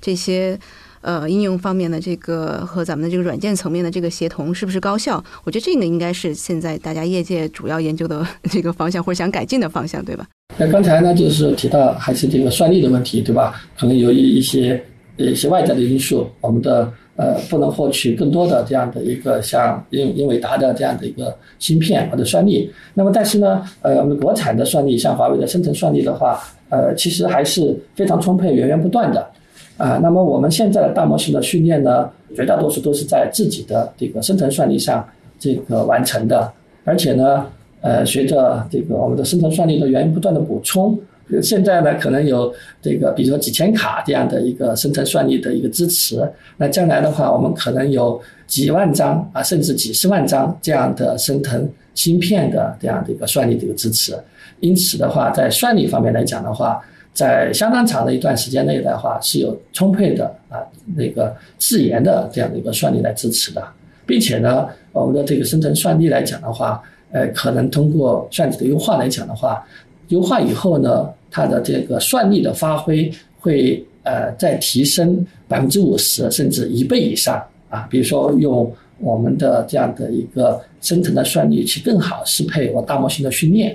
[0.00, 0.58] 这些
[1.00, 5.22] 呃应用方面的这个和咱们的这个软件层面的这个协同是不是高效？
[5.44, 10.26] 我觉得这个应该是现在大家业界主要研究的这个方向，或者想改进的方向，对吧？
[10.56, 13.54] 那刚才呢，就是提到还是这个算力的问题，对吧？
[13.78, 14.82] 可能由于一些
[15.16, 22.70] 一些外在的因素，我们的呃不能获取更多的这样的一个像英英伟达的这样的一个芯片或者算力。
[22.94, 29.30] 那么但是呢，呃，我们国产的算力，像华为的生成算力的话，呃，其实还是非常充沛、源源不断的。
[29.78, 35.02] 啊，那么我们现在的大模型的训练呢，绝大多数都是在自己的这个生成算力上
[35.38, 36.52] 这个完成的，
[36.84, 37.46] 而且呢。
[37.80, 40.98] 呃，随着这个我们的生成算力的源源不断的补充，
[41.40, 46.28] 现在呢可能有这个，比如说几千卡这样的一个生成算力的一个支持。
[46.56, 54.12] 那将来的话，我们可能有几万张啊，甚至几十万张这样的生成芯片的这样的一个算力的一个支持。
[54.58, 56.80] 因此的话，在算力方面来讲的话，
[57.18, 60.62] 在相当长的一段时间内的话，是有充沛的啊
[60.94, 63.60] 那个自研的这样的一个算力来支持的，
[64.06, 66.80] 并且呢，我们的这个生成算力来讲的话。
[67.10, 69.66] 呃，可能通过算子的优化来讲的话，
[70.08, 77.88] 优化以后呢，它的这个算力的发挥会呃再提升百分之五十甚至一倍以上啊。
[77.90, 83.74] 比如说用我们的这样的一个生成的算力去更好适配我大模型的训练。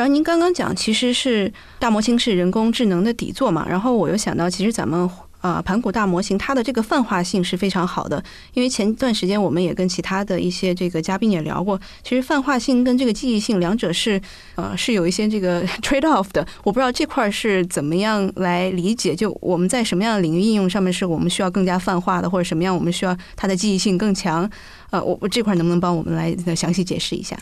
[0.00, 5.10] 然后您刚刚讲，其实是大模型是人工智能的底座嘛，然后我又想到，其实咱们。
[5.40, 14.20] 啊，盘古大模型它的这个泛化性是非常好的，因为前段时间我们也跟其他的一些这个嘉宾也聊过，其实泛化性跟这个记忆性两者是
[14.56, 24.46] 呃是有一些这个 trade off 的，我不知道这块是怎么样来理解，就我们在什么样的领域应用上面是我们需要更加泛化的，或者什么样我们需要它的记忆性更强？
[24.90, 27.34] 呃，我我这块能不能帮我们来详细解释一下？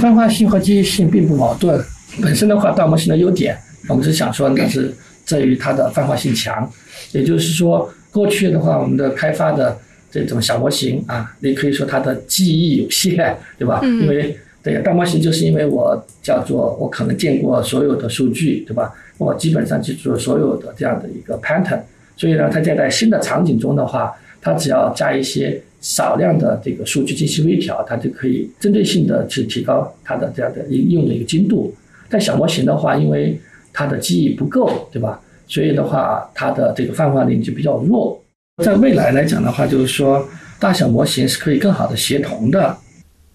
[0.00, 1.82] 泛化性和记忆性并不矛盾，
[2.22, 3.56] 本身的话大模型的优点，
[3.88, 6.70] 我们是想说的是在于它的泛化性强。
[7.12, 9.76] 也就是说，过去的话，我们的开发的
[10.10, 13.80] 这种小模型啊，你可以说它的记忆有限，对吧？
[13.82, 18.92] 因为对大模型，就是因为我叫做我可能见过所有的数据，对吧？
[19.16, 21.80] 我基本上记住了所有的这样的一个 pattern，
[22.16, 31.74] 所以呢，它在在新的场景中的话，它只要加一些少量的这个数据进行微调，它就可以针对性的去提高它的这样的应用的一个精度。
[32.08, 33.38] 但小模型的话，因为
[33.70, 35.20] 它的记忆不够，对吧？
[35.46, 38.18] 所以的话，它的这个泛化力就比较弱。
[38.64, 40.26] 在未来来讲的话，就是说
[40.58, 42.74] 大小模型是可以更好的协同的。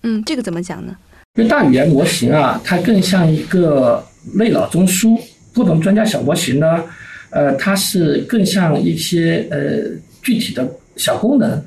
[0.02, 0.98] 嗯，这个怎么讲呢？
[1.36, 5.16] 因为大语言模型啊，它更像一个类脑中枢；
[5.54, 6.84] 不同专家小模型呢，
[7.30, 9.84] 呃，它是更像一些呃
[10.24, 11.64] 具体的小功能。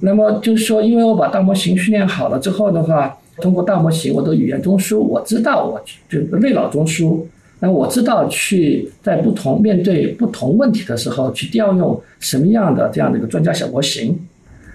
[0.00, 7.20] 那么就是说，因为我把大模型训练好了之后的话，通过大模型我的语言中枢，我知道我就内脑中枢。
[7.58, 14.18] 那我知道去在不同面对不同问题的时候，去调用什么样的这样的一个专家小模型，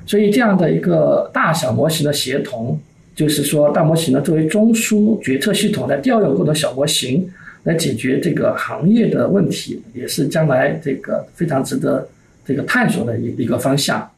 [0.07, 2.79] 所以这样的一个大小模型的协同，
[3.15, 7.31] 就是说大模型呢作为中枢决策系统来调用各种小模型
[7.65, 12.07] 来解决这个行业的问题，也是将来这个非常值得
[12.43, 14.09] 这个探索的一一个方向。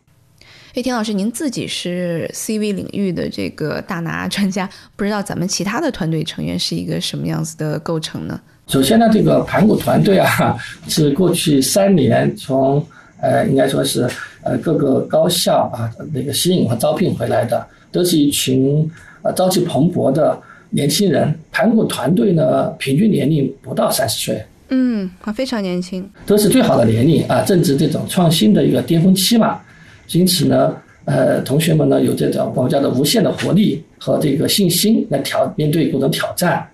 [0.76, 8.42] 哎，田老师，您自己是 CV 领域的这个大拿专家，不知道咱们其他的团队成员是一个什么样子的构成呢？
[8.66, 10.58] 首先呢，这个盘古团队啊，
[10.88, 12.84] 是过去三年从
[13.22, 14.10] 呃，应该说是
[14.42, 18.90] 呃各个高校啊那个吸引和招聘回来的，都是一群
[19.22, 21.38] 呃朝气蓬勃的年轻人。
[21.52, 29.62] 盘古团队呢，平均年龄不到三十岁，嗯，啊，非常年轻，都是最好的年龄啊，正值这种创新的一个巅峰期嘛。
[30.12, 36.68] 因此呢，呃，同学们呢有这种我们叫做无限的活力和这个信心来挑面对各种挑战。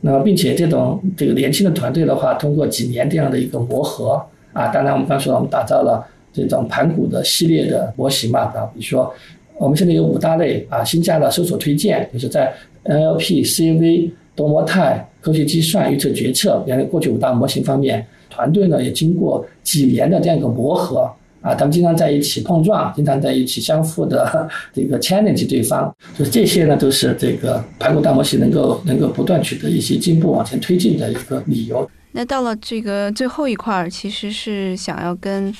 [0.00, 6.02] 那么，并且这种这个年轻的团队的话，通过几年这样的一个磨合啊，当然我们刚说了我们打造了
[6.32, 9.12] 这种盘古的系列的模型嘛，啊，比如说
[9.58, 12.50] 我们现在有五大类啊，新加了搜索推荐，就是在
[12.84, 21.10] NLP、CV、多模态、科学计算、预测决策，原来过去五大模型方面，团队呢也经过几年的这样一个磨合。
[21.40, 31.88] 啊，他们经常在一起碰撞，经常在一起相互的 这个 challenge 对方，就是这些呢，都是这个盘古大模型能够能够不断取得一些进步、往前推进的一个理由。
[32.12, 35.54] 那到了这个最后一块儿，其实是想要跟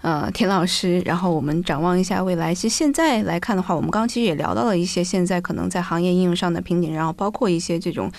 [0.00, 2.54] 呃田老师，然后我们展望一下未来。
[2.54, 8.10] 其实现在来看的话，我们刚刚其实也聊到了一些现在可能在行业应用上的瓶颈，然后包括一些这种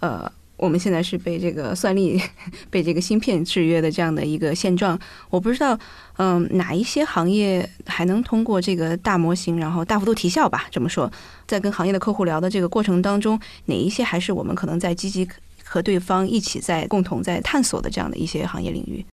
[0.00, 0.30] 呃。
[0.56, 2.20] 我们现在是被这个算力、
[2.70, 4.98] 被这个芯片制约的这样的一个现状。
[5.28, 5.78] 我不知道，
[6.16, 10.64] 嗯，哪一些行业还能通过这个大模型，然后大幅度提效吧？
[10.70, 11.12] 这么说，
[11.46, 15.28] 在跟行业的客户聊的这个过程当中，哪一些还是我们可能在积极
[15.62, 19.04] 和对方一起在共同在探索的这样的一些行业领域？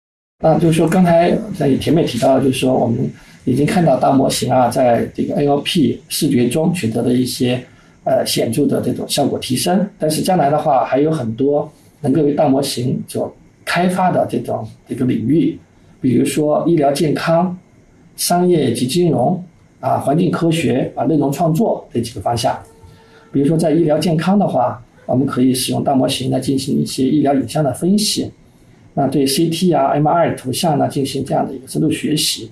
[0.45, 3.11] 啊，就是说刚才在前面提到，就是说我们
[3.45, 7.67] 已经看到大模型啊，在这个 NLP 视觉中取得的一些。
[8.05, 13.33] 呃，显著的这种效果提升，但是将来的话还有很多能够为大模型所
[13.65, 15.57] 开发的这种这个领域，
[16.01, 17.57] 比如说医疗健康、
[18.17, 19.41] 商业及金融
[19.79, 22.59] 啊、环境科学啊、内容创作这几个方向。
[23.31, 28.29] 比如说在医疗健康的话，我们可以使用大模型来进行一些医疗影像的分析，
[28.95, 32.51] 那对 CT 啊、MR 图像呢进行这样的一个深度学习，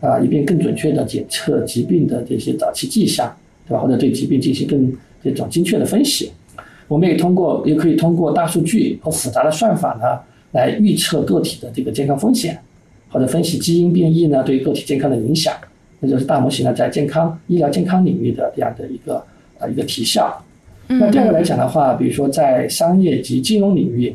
[0.00, 3.32] 啊，以便更准确的检测疾病的这些早期迹象。
[3.68, 3.80] 对吧？
[3.80, 4.90] 或者对疾病进行更
[5.22, 6.30] 这种精确的分析，
[6.86, 10.18] 我们也通过，也可以通过大数据和复杂的算法呢，
[10.52, 12.58] 来预测个体的这个健康风险，
[13.10, 15.52] 或者分析基因变异呢对个体健康的影响。
[16.00, 19.22] 那就是大模型呢在健康医疗健康领域的这样的一个
[19.58, 20.42] 呃一个提效。
[20.86, 24.14] 那第二个来讲的话，比如说在商业及金融领域，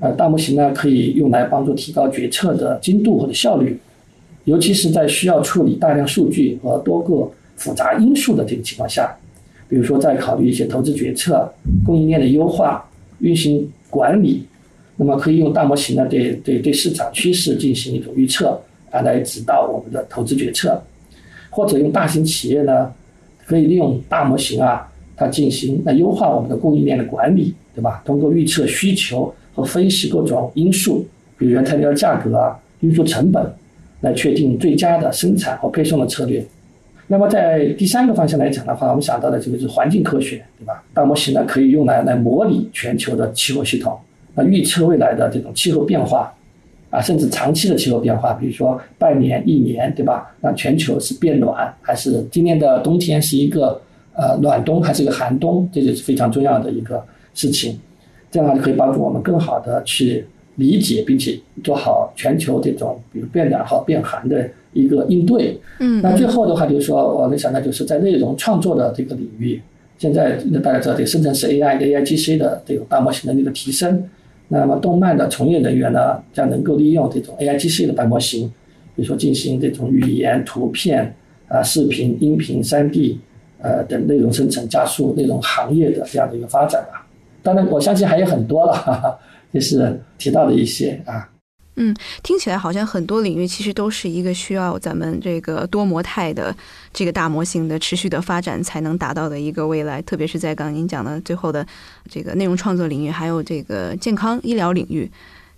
[0.00, 3.78] 呃，大模型呢可以用来帮助提高决策的精度或者效率，
[4.44, 7.30] 尤其是在需要处理大量数据和多个。
[7.60, 9.14] 复杂因素的这个情况下，
[9.68, 11.46] 比如说在考虑一些投资决策、
[11.84, 12.82] 供应链的优化、
[13.18, 14.46] 运行管理，
[14.96, 18.58] 那么可以用大模型呢对对对市场趋势进行一种预测
[18.90, 20.82] 啊，来指导我们的投资决策，
[21.50, 22.90] 或者用大型企业呢，
[23.44, 28.02] 可以利用大模型啊，它进行来优化我们的供应链的管理，对吧？
[28.06, 33.52] 通过预测需求和分析各种因素，比如原材料价格啊、运输成本，
[34.00, 36.42] 来确定最佳的生产和配送的策略。
[37.12, 40.80] 那么在第三个方向来讲的话，我们想到的这个是环境科学，对吧？
[40.94, 43.98] 大模型呢可以用来来模拟全球的气候系统，
[44.36, 46.32] 那预测未来的这种气候变化，
[46.88, 50.32] 啊，甚至长期的气候变化，比如说半年、一年，对吧？
[50.40, 53.82] 那全球是变暖，还是今年的冬天是一个
[54.14, 55.68] 呃暖冬，还是一个寒冬？
[55.72, 57.76] 这就是非常重要的一个事情。
[58.30, 60.24] 这样的话就可以帮助我们更好的去
[60.56, 64.48] 理解，并且做好全球这种比如变暖和变寒的。
[64.72, 69.60] 一个应对，嗯，那最后的话就是说，我们想到就是在内容创作的这个领域，
[69.98, 74.00] 现在大家知道这个生成式 AI、AIGC 的这种大模型能力的提升，
[74.46, 78.46] 那么动漫的从业人员呢，将能够利用这种 AIGC 的大模型，
[78.94, 81.12] 比如说进行这种语言、图片
[81.48, 83.18] 啊、视频、音频、三 D
[83.60, 87.04] 呃等内容生成，加速内容行业的这样的一个发展吧。
[87.42, 89.18] 当然，我相信还有很多了，哈哈，
[89.52, 91.28] 就是提到的一些啊。
[91.76, 96.54] 嗯，听起来好像很多领域其实都是一个需要咱们这个多模态的
[96.92, 101.66] 这个大模型的持续的发展才能达到的一个未来，特别是在刚刚您讲的最后的
[102.10, 105.10] 这个内容创作领域，还有这个健康医疗领域。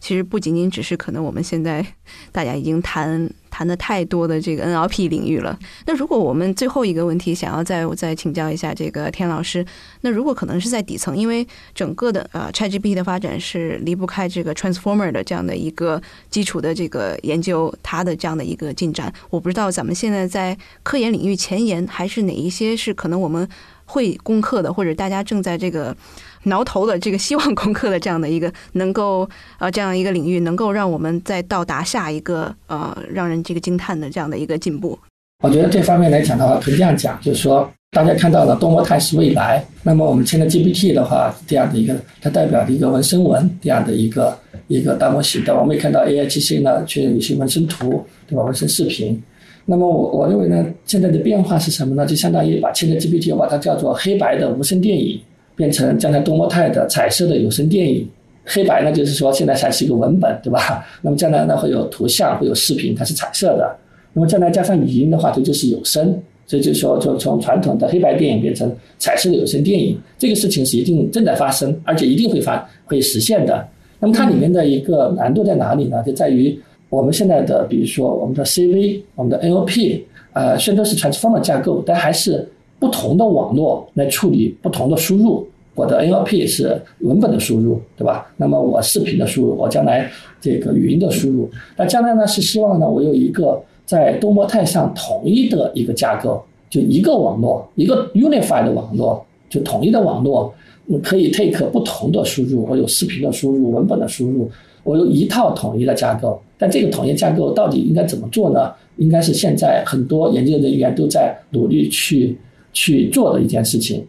[0.02, 1.86] 其实不仅仅只是可能我们现在
[2.32, 5.56] 大家已经谈谈的太多的这个 NLP 领域了。
[5.86, 9.64] 那如果我们最后一个问题想要再再请教一下这个田老师，
[10.00, 23.48] 那如果可能是在底层，因为整个的呃 ChatGPT 的发展是离不开这个 Transformer 的这样的一个基础的这个研究，它的这样的一个进展，我不知道咱们现在在科研领域前沿还是哪一些是可能我们
[23.84, 25.96] 会攻克的，或者大家正在这个。
[26.44, 29.28] 挠头的这个希望攻克的这样的一个能够
[29.58, 34.98] 呃这样一个领域，能够让我们再到达下一个呃让人这个惊叹的这样的一个进步。
[35.42, 37.70] 我觉得这方面来讲的话，可以这样讲，就是说。
[37.94, 44.34] 大家看到了多模态是未来，那么我们 ChatGPT 的话，这样的一个它代表的一个纹身纹这样的一个
[44.66, 45.60] 一个大模型，对吧？
[45.60, 48.44] 我们也看到 AIGC 呢，却有一些纹身图，对吧？
[48.44, 49.22] 纹身视频。
[49.66, 52.06] 那么我我认为呢，现在的变化是什么呢？
[52.06, 55.20] 就相当于把 ChatGPT 把它叫做黑白的无声电影，
[55.62, 58.04] 变成将来多模态的彩色的有声电影。
[58.44, 60.84] 黑白呢，就是说现在还是一个文本，对吧？
[61.00, 63.72] 那么将来呢，会有图像，会有视频，它是彩色的。
[64.12, 66.20] 那么将来加上语音的话，它就是有声。
[66.44, 73.64] 所以就说，就从传统的黑白电影变成彩色的有声电影，这个事情是一定正在发生，而且一定会发会实现的。
[74.00, 76.02] 那么它里面的一个难度在哪里呢？
[76.04, 76.58] 就在于
[76.88, 80.00] 我们现在的，比如说我们的 CV、我们的 NLP，
[80.32, 82.44] 呃，虽然都是 transformer 架构，但还是
[82.80, 85.46] 不同的网络来处理不同的输入。
[85.74, 88.32] 我的 NLP 是文本的输入，对吧？
[88.36, 90.10] 那么我视频的输入，我将来
[90.40, 93.62] 这个语音的输入，那将来呢是希望呢我有一个。
[93.84, 100.54] 在多模态上统一的一个架构，就一个网络，一个 unified 的网络，就统一的网络，
[101.02, 104.48] 可以 take 不同的输入，我有视频的输入，文本的输入，
[104.84, 106.40] 我有一套统一的架构。
[106.56, 108.72] 但这个统一架构到底应该怎么做呢？
[108.96, 112.38] 应该是现在很多研究人员都在努力去
[112.72, 114.02] 去做的一件事情。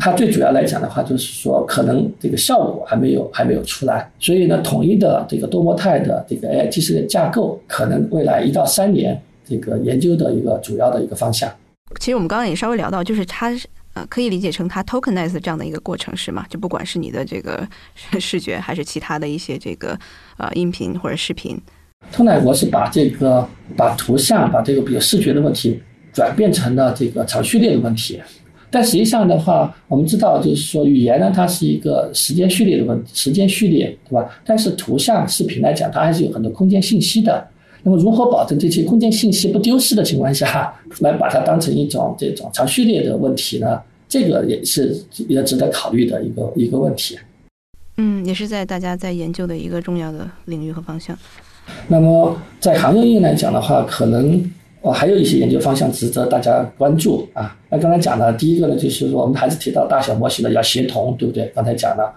[0.00, 11.48] 它最主要来讲的话，就是说可能这个效果还没有还没有出来，所以呢，统一的这个多模态的这个 AI 技术的架构，可能未来一到三年这个研究的一个主要的一个方向。
[12.00, 13.52] 其实我们刚刚也稍微聊到，就是它
[13.94, 16.46] 呃可以理解成它 tokenize 这样的一个过程是吗？
[16.48, 17.68] 就不管是你的这个
[18.18, 19.98] 视 觉，还是其他的一些这个
[20.38, 21.60] 呃音频或者视频
[22.14, 23.46] ，tokenize 我是把这个
[23.76, 25.82] 把图像把这个比如视觉的问题
[26.12, 28.20] 转变成了这个长序列的问题。
[28.70, 34.30] 但实际上的话，我们知道，就是说语言呢，它是一个时间序列的问题，时间序列，对吧？
[34.46, 37.44] 但是图像、视频来讲，它还是有很多空间信息的。
[37.82, 43.80] 那么，如何保证这些空间信息不丢失的情况下，来把它当成一种这种长序列的问题呢？
[44.08, 44.96] 这个也是
[45.28, 47.18] 也值得考虑的一个一个问题。
[47.96, 51.18] 嗯，也是在大家在研究的一个重要的领域和方向。
[51.88, 54.48] 那么，在行业应来讲的话，可能。
[54.82, 57.54] 哦，还有一些研究方向值得大家关注啊。
[57.68, 61.46] 那刚才讲的，第一个呢，就是说我们还是提到大小模型的要协同，对不对？
[61.54, 62.14] 刚才讲了。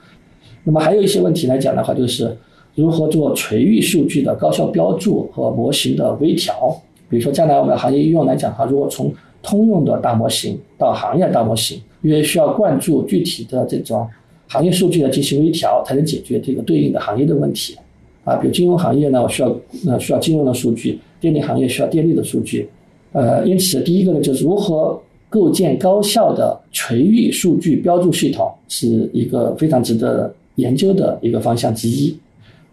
[0.64, 2.36] 那么还有一些问题来讲的话，就是
[2.74, 6.82] 如何做垂域数据的高效标注和模型的微调。
[7.10, 14.08] 比如说，将来我们的行业应用来讲的话，如果从通用的大模型到行业大模型，因为需要灌注具体的这种
[14.48, 17.76] 行业数据的进行微调，才能解决这个对应的行业的问题。
[18.24, 19.56] 啊，比如金融行业呢，我需要
[19.88, 21.00] 呃需要金融的数据。
[21.20, 22.68] 电力行业需要电力的数据，
[23.14, 32.14] 呃，因此第一个呢，就是如何构建高效的垂域数据标注系统，是一个非常值得研究的一个方向之一。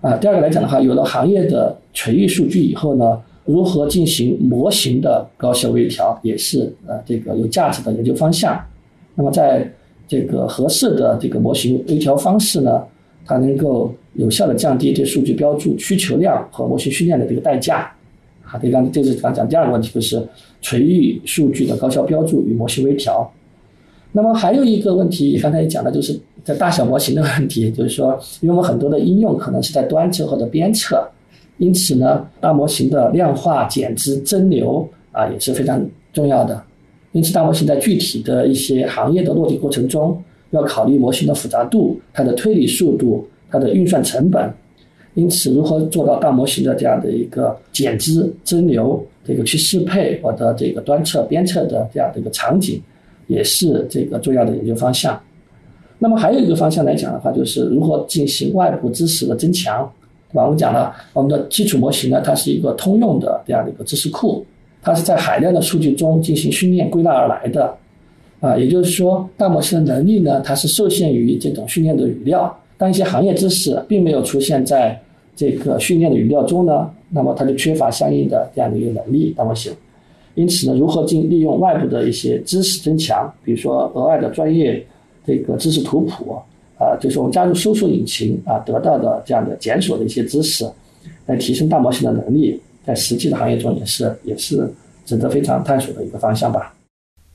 [0.00, 8.60] 啊，第二个来讲的话，有了行业的垂域数据以后呢，如何进行模型的高效微调，也是呃这个有价值的研究方向。
[9.14, 9.70] 那么在
[10.08, 12.82] 这个合适的这个模型微调方式呢，
[13.24, 17.90] 它能够有效的降低对数据标注需求量和模型训练的这个代价。
[18.42, 20.20] 啊，对，刚这是刚讲第二个问题，就是
[20.60, 23.30] 垂域数据的高效标注与模型微调。
[24.10, 31.00] 那么还有一个问题，刚才也讲的就是在大小模型的问题，就是说，因为我们很多的应用可能是在端侧或者边侧，
[31.58, 35.80] 因此呢，大模型的量化、减脂、增流啊也是非常
[36.12, 36.60] 重要的。
[37.12, 44.50] 因此，大模型在具体的一些行业的落地过程中，要考虑模型的复杂度、它的推理速度、它的运算成本。
[45.14, 52.80] 因此，如何做到大模型的这样的一个减资增流，这个去适配我的这个端侧、边侧的这样的一个场景，
[53.26, 55.20] 也是这个重要的研究方向。
[55.98, 59.92] 那么还有一个方向来讲的话，就是如何进行外部知识的增强，
[60.30, 60.44] 对吧？
[60.44, 64.46] 我们讲了，我们的基础模型呢，它是一个通用的这样的一个知识库，
[64.80, 67.76] 它是在海量的数据中进行训练归纳而来的，
[68.38, 72.56] 啊，也就是说，大模型的能力呢，它是受限于这种训练的语料。
[72.80, 74.98] 当一些行业知识并没有出现在
[75.36, 79.70] 这个训练的语料中呢，那么它就缺乏相应的这样的一个能力，大模型。
[80.34, 84.82] 因此呢，如何进利用外部的一些知识增强，比如说额外的专业
[85.26, 86.38] 这个知识图谱
[86.78, 90.64] 啊，就是我们加入搜索引擎啊得到的这样的检索的一些知识，
[91.26, 94.66] 来提升大模型的能力，在实际的行业中也是也是
[95.04, 96.74] 值得非常探索的一个方向吧。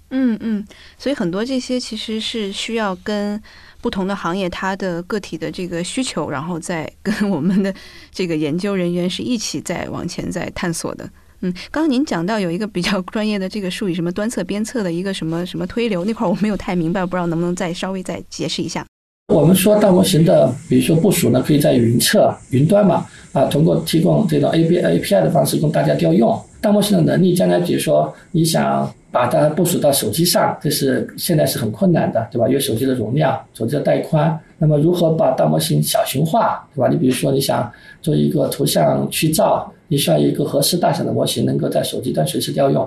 [0.10, 0.66] 嗯嗯，
[0.98, 3.40] 所以很多这些其实是需要跟。
[3.86, 7.72] 不同的行业，它的个体的这个需求，然后再跟我们的
[8.12, 11.08] 这个研究人员是一起在往前在探索的。
[11.42, 18.84] 嗯，刚刚您讲到有一个比较专业的这个术语，什么端测边测的一个什么什么推流那块，我没有太明白，不知道能不能再稍微再解释一下。
[19.32, 26.36] 我们说大模型的，比如说部署呢，可以在云测、云端嘛，啊，通过提供这种 A P A P I 的方式供大家调用。
[26.60, 32.50] 大模型的能力，将来比如说你想把它部署到手机上，这是现在是很困难的，对吧？
[32.50, 36.90] 因为手机的容量、手机的带宽，那么如何把大模型小型化，对吧？
[36.90, 42.86] 你比如说你想做一个图像去噪，你需要一个合适大小的模型，能够在手机端随时调用。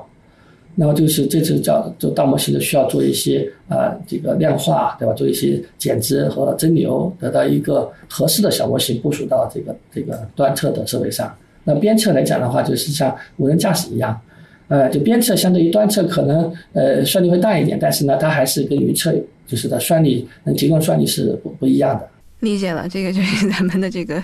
[0.74, 5.14] 那么就是这次叫做大模型的需要做一些啊这个量化对吧？
[5.14, 11.34] 做一些减值和蒸馏，得到一个合适的小模型部署到这个这个端侧的设备上。
[11.64, 14.18] 那边侧来讲的话，就是像无人驾驶一样，
[14.68, 19.14] 呃，就边侧相对于端侧可能呃算力会大一点，但是呢，它还是跟云侧
[19.46, 22.08] 就是的算力能提供算力是不不一样的。
[22.40, 24.22] 理解了，这个就是咱们的这个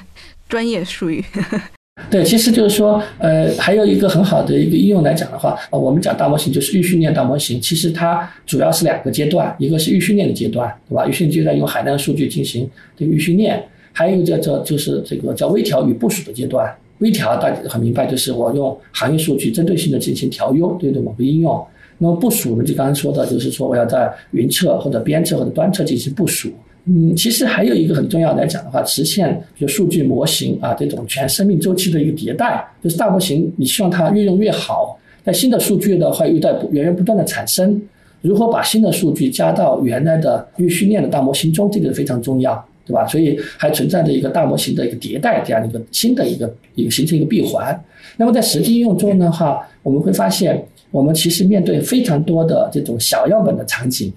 [0.49, 1.25] 专业术语。
[2.11, 11.07] 对，其实就是说，呃，还有一个很好的一个应用来讲的话，呃，我们讲大模型就是预训练大模型，其实它主要是两个阶段，一个是预训练的阶段，对吧？
[11.07, 16.69] 预训练阶段用海量数据进行这个预训练，还有一个叫做就是这个叫微调与部署的阶段。
[16.99, 21.65] 微调大家很明白，就是我用行业数据针对性的进行调优，对对某个应用。
[21.99, 26.51] 那么部署呢，就刚刚说的，就是说我要在云侧或者边侧或者端侧进行部署。
[26.87, 37.81] 嗯，其实还有一个很重要来讲的话，实现就数据模型啊这种全生命周期的一个迭代，就是大模型你希望它越用越好，在新的数据的话又在源源不断的产生，
[38.21, 43.07] 如何把新的数据加到原来的预训练的大模型中，这个非常重要，对吧？
[43.07, 47.79] 所以还存在着一个大模型的一个迭代这样的一个新的一个一个形成一个闭环。
[48.17, 54.13] 那么在实际应用中的话，我们会发现，我们其实面对非常多的这种小样本的场景，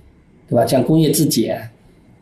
[0.49, 0.65] 对吧？
[0.65, 1.59] 像工业质检。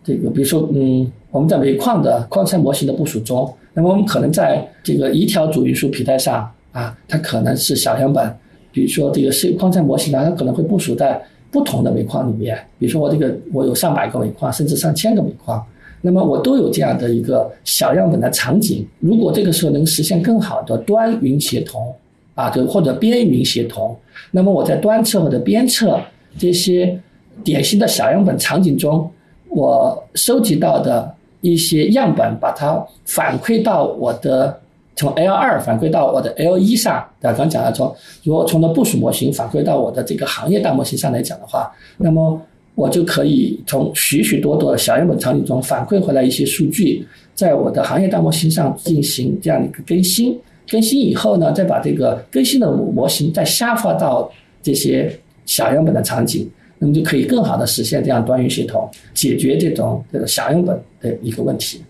[0.03, 8.31] 这个比如说，嗯，我们在煤矿的矿山模型的部署中，那么我们可能在这个一条主运输皮带上啊，它可能是小样本。
[8.71, 11.19] 比如说这个是矿山模型呢，它可能会部署在
[11.49, 12.55] 不同的煤矿里面。
[12.77, 15.65] 比如说我这个我有上百个煤矿，甚至上千个煤矿，
[16.05, 18.87] 那么我都有这样的一个小样本的场景。
[18.99, 21.91] 如果这个时候能实现更好的端云协同
[22.35, 23.97] 啊，就或者边云协同，
[24.29, 25.99] 那么我在端侧或者边侧
[26.37, 26.95] 这些
[27.43, 29.09] 典型的小样本场景中。
[29.49, 34.55] 我收集到的一些样本，把它反馈到我的
[34.95, 37.37] 从 L 二反馈到我的 L 一上，对吧？
[37.37, 42.39] 刚讲了从如果从的部署模型反馈到我的这个行业大模型上来讲的话，那么
[42.75, 50.37] 我就可以从许许多多的小样本场景中反馈回来一些数据，在我的行业大模型上进行这样的一个更新。
[50.69, 56.49] 更新以后呢，再把这个更新的模型再下发到这些小样本的场景。
[56.77, 61.81] 那么就可以更好的实现这样端云系统，解决这种这个小样本的一个问题。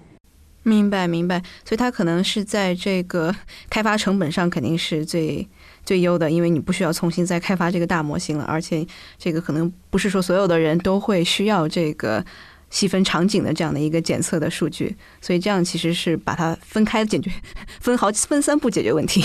[0.61, 1.41] 明白，明白。
[1.67, 3.35] 所以它可能是在这个
[3.67, 5.47] 开发成本上肯定是最
[5.85, 8.85] 最优的，因为你不需要重新再开发这个大模型了，而且
[9.17, 12.23] 这个可能不是说所有的人都会需要这个。
[12.71, 17.31] 细分场景的这样的一个检测的数据，所以这样其实是把它分开解决，
[17.79, 19.23] 分好分三步解决问题。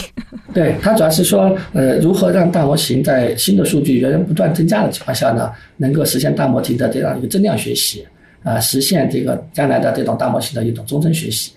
[0.54, 8.06] 对，它主要是说，呃，如何让大模型在新的数据源源不断增加的情况下呢，能够实现大模型的这样一个增量学习，
[8.44, 11.52] 啊，实现这个将来的这种大模型的一种终身学习。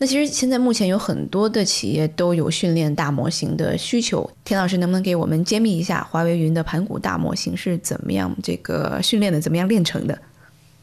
[0.00, 10.16] 那其实现在目前有很多的企业都有训练大模型的需求，田老师能不能给我们揭秘一下华为云的盘古大模型是怎么样这个训练的，怎么样练成的？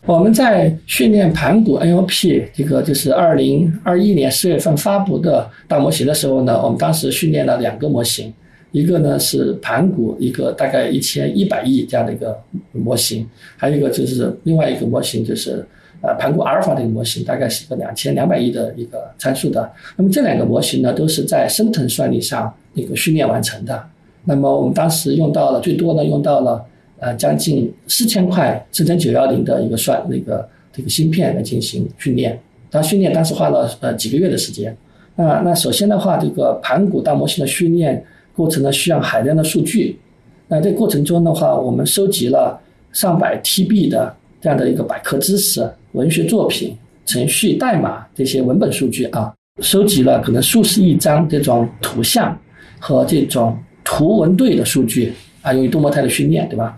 [0.05, 8.31] 我们在训练盘古 NLP 这个就是二零二一年四月份发布的大模型的时候呢，我们当时训练了两个模型，
[8.71, 12.37] 一个呢是盘古一个大概一千一百亿这样的一个
[12.73, 15.65] 模型，还有一个就是另外一个模型就是
[16.01, 19.71] 呃盘古阿尔法的一个模型，大概是一个两千两百亿的一个参数的。
[19.95, 23.83] 那么这两个模型呢都是在升腾算力上那个训练完成的。
[24.23, 26.65] 那么我们当时用到了最多呢用到了。
[26.97, 32.39] 呃，将近四千块四乘九幺零的一个算那个这个芯片来进行训练，
[32.71, 34.75] 它训练当时花了呃几个月的时间。
[35.17, 38.01] 那那首先的话，这个盘古大模型的训练
[38.33, 39.99] 过程呢，需要海量的数据。
[40.47, 42.57] 那这过程中的话，我们收集了
[42.93, 44.15] 上百 TB 的
[44.45, 52.37] 这样的一个百科知识、文学作品、程序代码这些文本数据啊，收集了可能数十亿张这种图像
[52.77, 55.11] 和这种图文对的数据。
[55.41, 56.77] 啊，用于多模态的训练，对吧？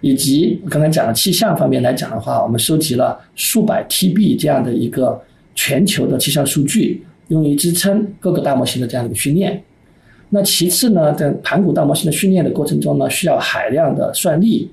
[0.00, 5.20] 以及刚才讲的气象方面来讲的话，我们收集了数百 TB 这样的一个
[5.54, 9.62] 全球的气象数据，用于支撑各个大模型的这样的一个训练。
[10.30, 14.70] 那其次呢，在盘古大模型的训练的过程中呢，需要海量的算力。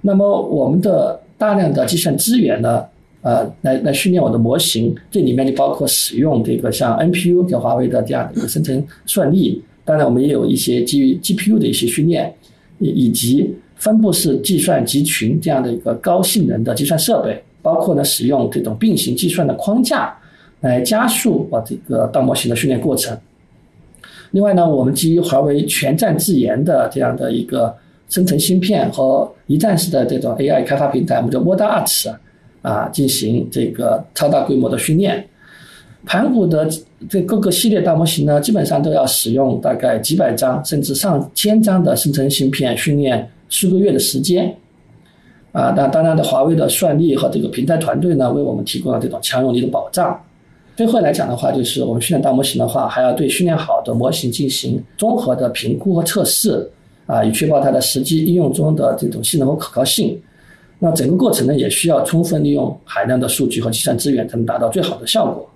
[0.00, 2.84] 那么我们的大量的计算资源呢，
[3.22, 9.62] 呃，来来训练我的模型，这里面就包括使用这个像 NPU，叫华为的这样的一个生成算力。
[9.84, 12.32] 当然，我们也有一些基于 GPU 的一些训练。
[12.80, 20.12] 以以及分布式计算集群这样的一个高性能的计算设备，包括呢使用这种并行计算的框架
[20.60, 23.16] 来加速我这个大模型的训练过程。
[24.32, 27.72] 另外呢，我们基于华为全站自研的这样的一个
[28.08, 32.14] 生成芯片和一站式的这种 AI 开发平台，我们叫 Model Arts
[32.62, 35.26] 啊，进行这个超大规模的训练。
[36.06, 36.68] 盘古的
[37.08, 44.54] 这各个系列大模型呢，基本上都要使用大概几百张甚至上千张的生成芯片训练数个月的时间。
[45.52, 50.20] 啊，那当然的，华为的算力和这个平台团队呢，为我们提供了这种强有力的保障。
[50.76, 56.68] 最后来讲的话，就是我们训练大模型的话，还要对训练好的模型进行综合的评估和测试，
[57.06, 60.18] 啊，以确保它的实际应用中的这种性能和可靠性。
[60.78, 65.48] 那整个过程呢，也需要充分利用海量的数据和计算资源，才能达到最好的效果。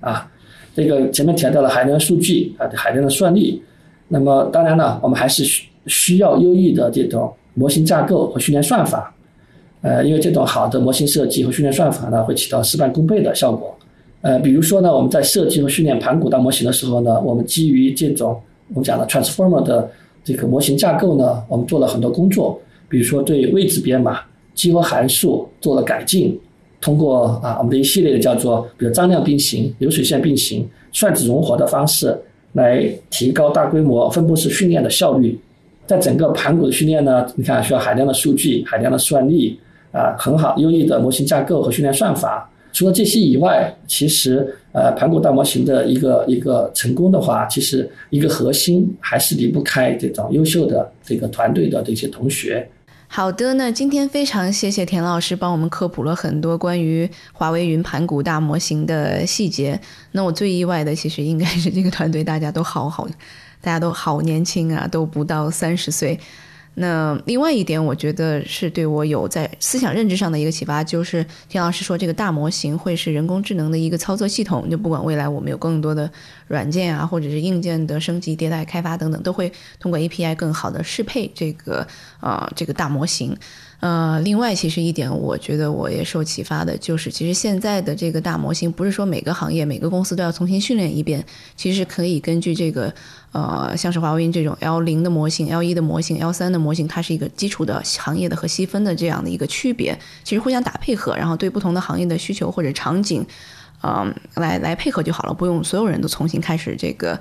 [0.00, 0.30] 啊，
[0.74, 3.60] 这个前面提到了海量数据啊，海量的算力。
[4.08, 9.12] 那么当然呢，我们还是需需要优异的这种模型架构和训练算法。
[9.82, 13.74] 呃，因为这种好的模型设计和训练算法呢，会起到事半功倍的效果。
[14.20, 19.88] 呃，比如说呢，我们在设计和训练盘古大模型的时候呢，我们基于这种我们讲的 transformer 的
[20.26, 24.18] 这个模型架构呢，我们做了很多工作，比如说对位置编码、
[24.54, 26.36] 激活函数做了改进，
[26.80, 32.12] 通过啊我们的一系列的叫做比如张量并行、流水线并行、算子融合的方式，
[32.54, 35.38] 来提高大规模分布式训练的效率。
[35.86, 39.56] 在整个盘古的训练呢，你看需要海量的数据、海量的算力
[39.92, 42.50] 啊，很好优异的模型架构和训练算法。
[42.76, 52.68] 除了这些以外，其实呃，盘古大模型的一个一个成功的话，其实一个核心还是离不开这种优秀的这个团队的这些同学。
[53.08, 59.80] 好的，那今天非常谢谢田老师帮我们科普了很多关于华为云盘古大模型的细节。
[60.12, 63.08] 那我最意外的，其实应该是这个团队大家都好好，
[63.62, 66.20] 大家都好年轻啊，都不到三十岁。
[66.78, 76.10] 那另外一点，我觉得是对我有在思想认知上的一个启发，就是田老师说这个大模型会是人工智能的一个操作系统，就不管未来我们有更多的
[76.48, 79.50] 软件啊，或者是硬件的升级、迭代、开发等等，都会
[79.80, 81.86] 通过 API 更好的适配这个
[82.20, 83.34] 呃这个大模型。
[83.80, 91.24] 呃，另外其实一点，我觉得我也受启发的就是，其实现在的这个大模型不是说每个行业、每个公司都要重新训练一遍，
[91.56, 92.92] 其实可以根据这个。
[93.32, 103.26] 呃，像是华为云这种 L 零的模型、L 一的模型、L 三的模型，它是一个基础的行业的和细分的这样的一个区别，其实互相打配合，然后对不同的行业的需求或者场景，
[103.82, 107.20] 嗯，来来配合就好了，不用所有人都重新开始这个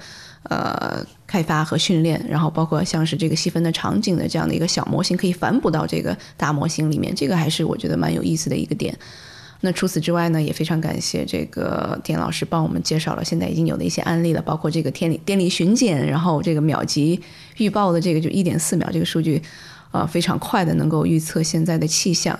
[0.49, 8.97] 呃开发和训练，然后包括像是这个细分的场景的这样的一个小模型可以反哺到这个大模型里面，这个还是我觉得蛮有意思的一个点。
[9.61, 17.19] 那除此之外呢，也非常感谢这个田老师帮我们介绍了现在已经有的一些案例了，包括这个天理电力巡检，然后这个秒级
[17.57, 19.41] 预报的这个就一点四秒这个数据，
[19.91, 22.37] 啊，非常快的能够预测现在的气象，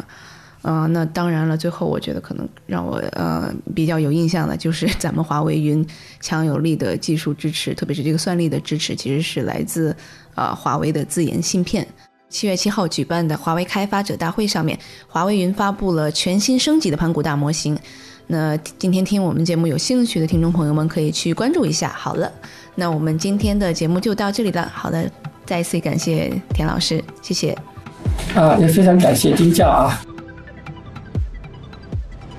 [0.65, 5.85] 啊，那当然了，最后我觉得可能让我呃比较有印象的就是咱们华为云
[6.19, 9.95] 强有力的技术支持，特别是这个算力的支持，其实是来自
[10.33, 11.87] 啊华为的自研芯片。
[12.29, 14.75] 七月七号举办的华为开发者大会上面，
[15.07, 17.77] 华为云发布了全新升级的盘古大模型。
[18.25, 21.93] 那今天听我们节目有兴趣的听众朋友们可以去关注一下。
[21.95, 22.31] 好了，
[22.73, 24.67] 那我们今天的节目就到这里了。
[24.73, 25.07] 好的，
[25.45, 27.55] 再一次感谢田老师，谢谢。
[28.33, 30.14] 啊，也非常感谢金教啊。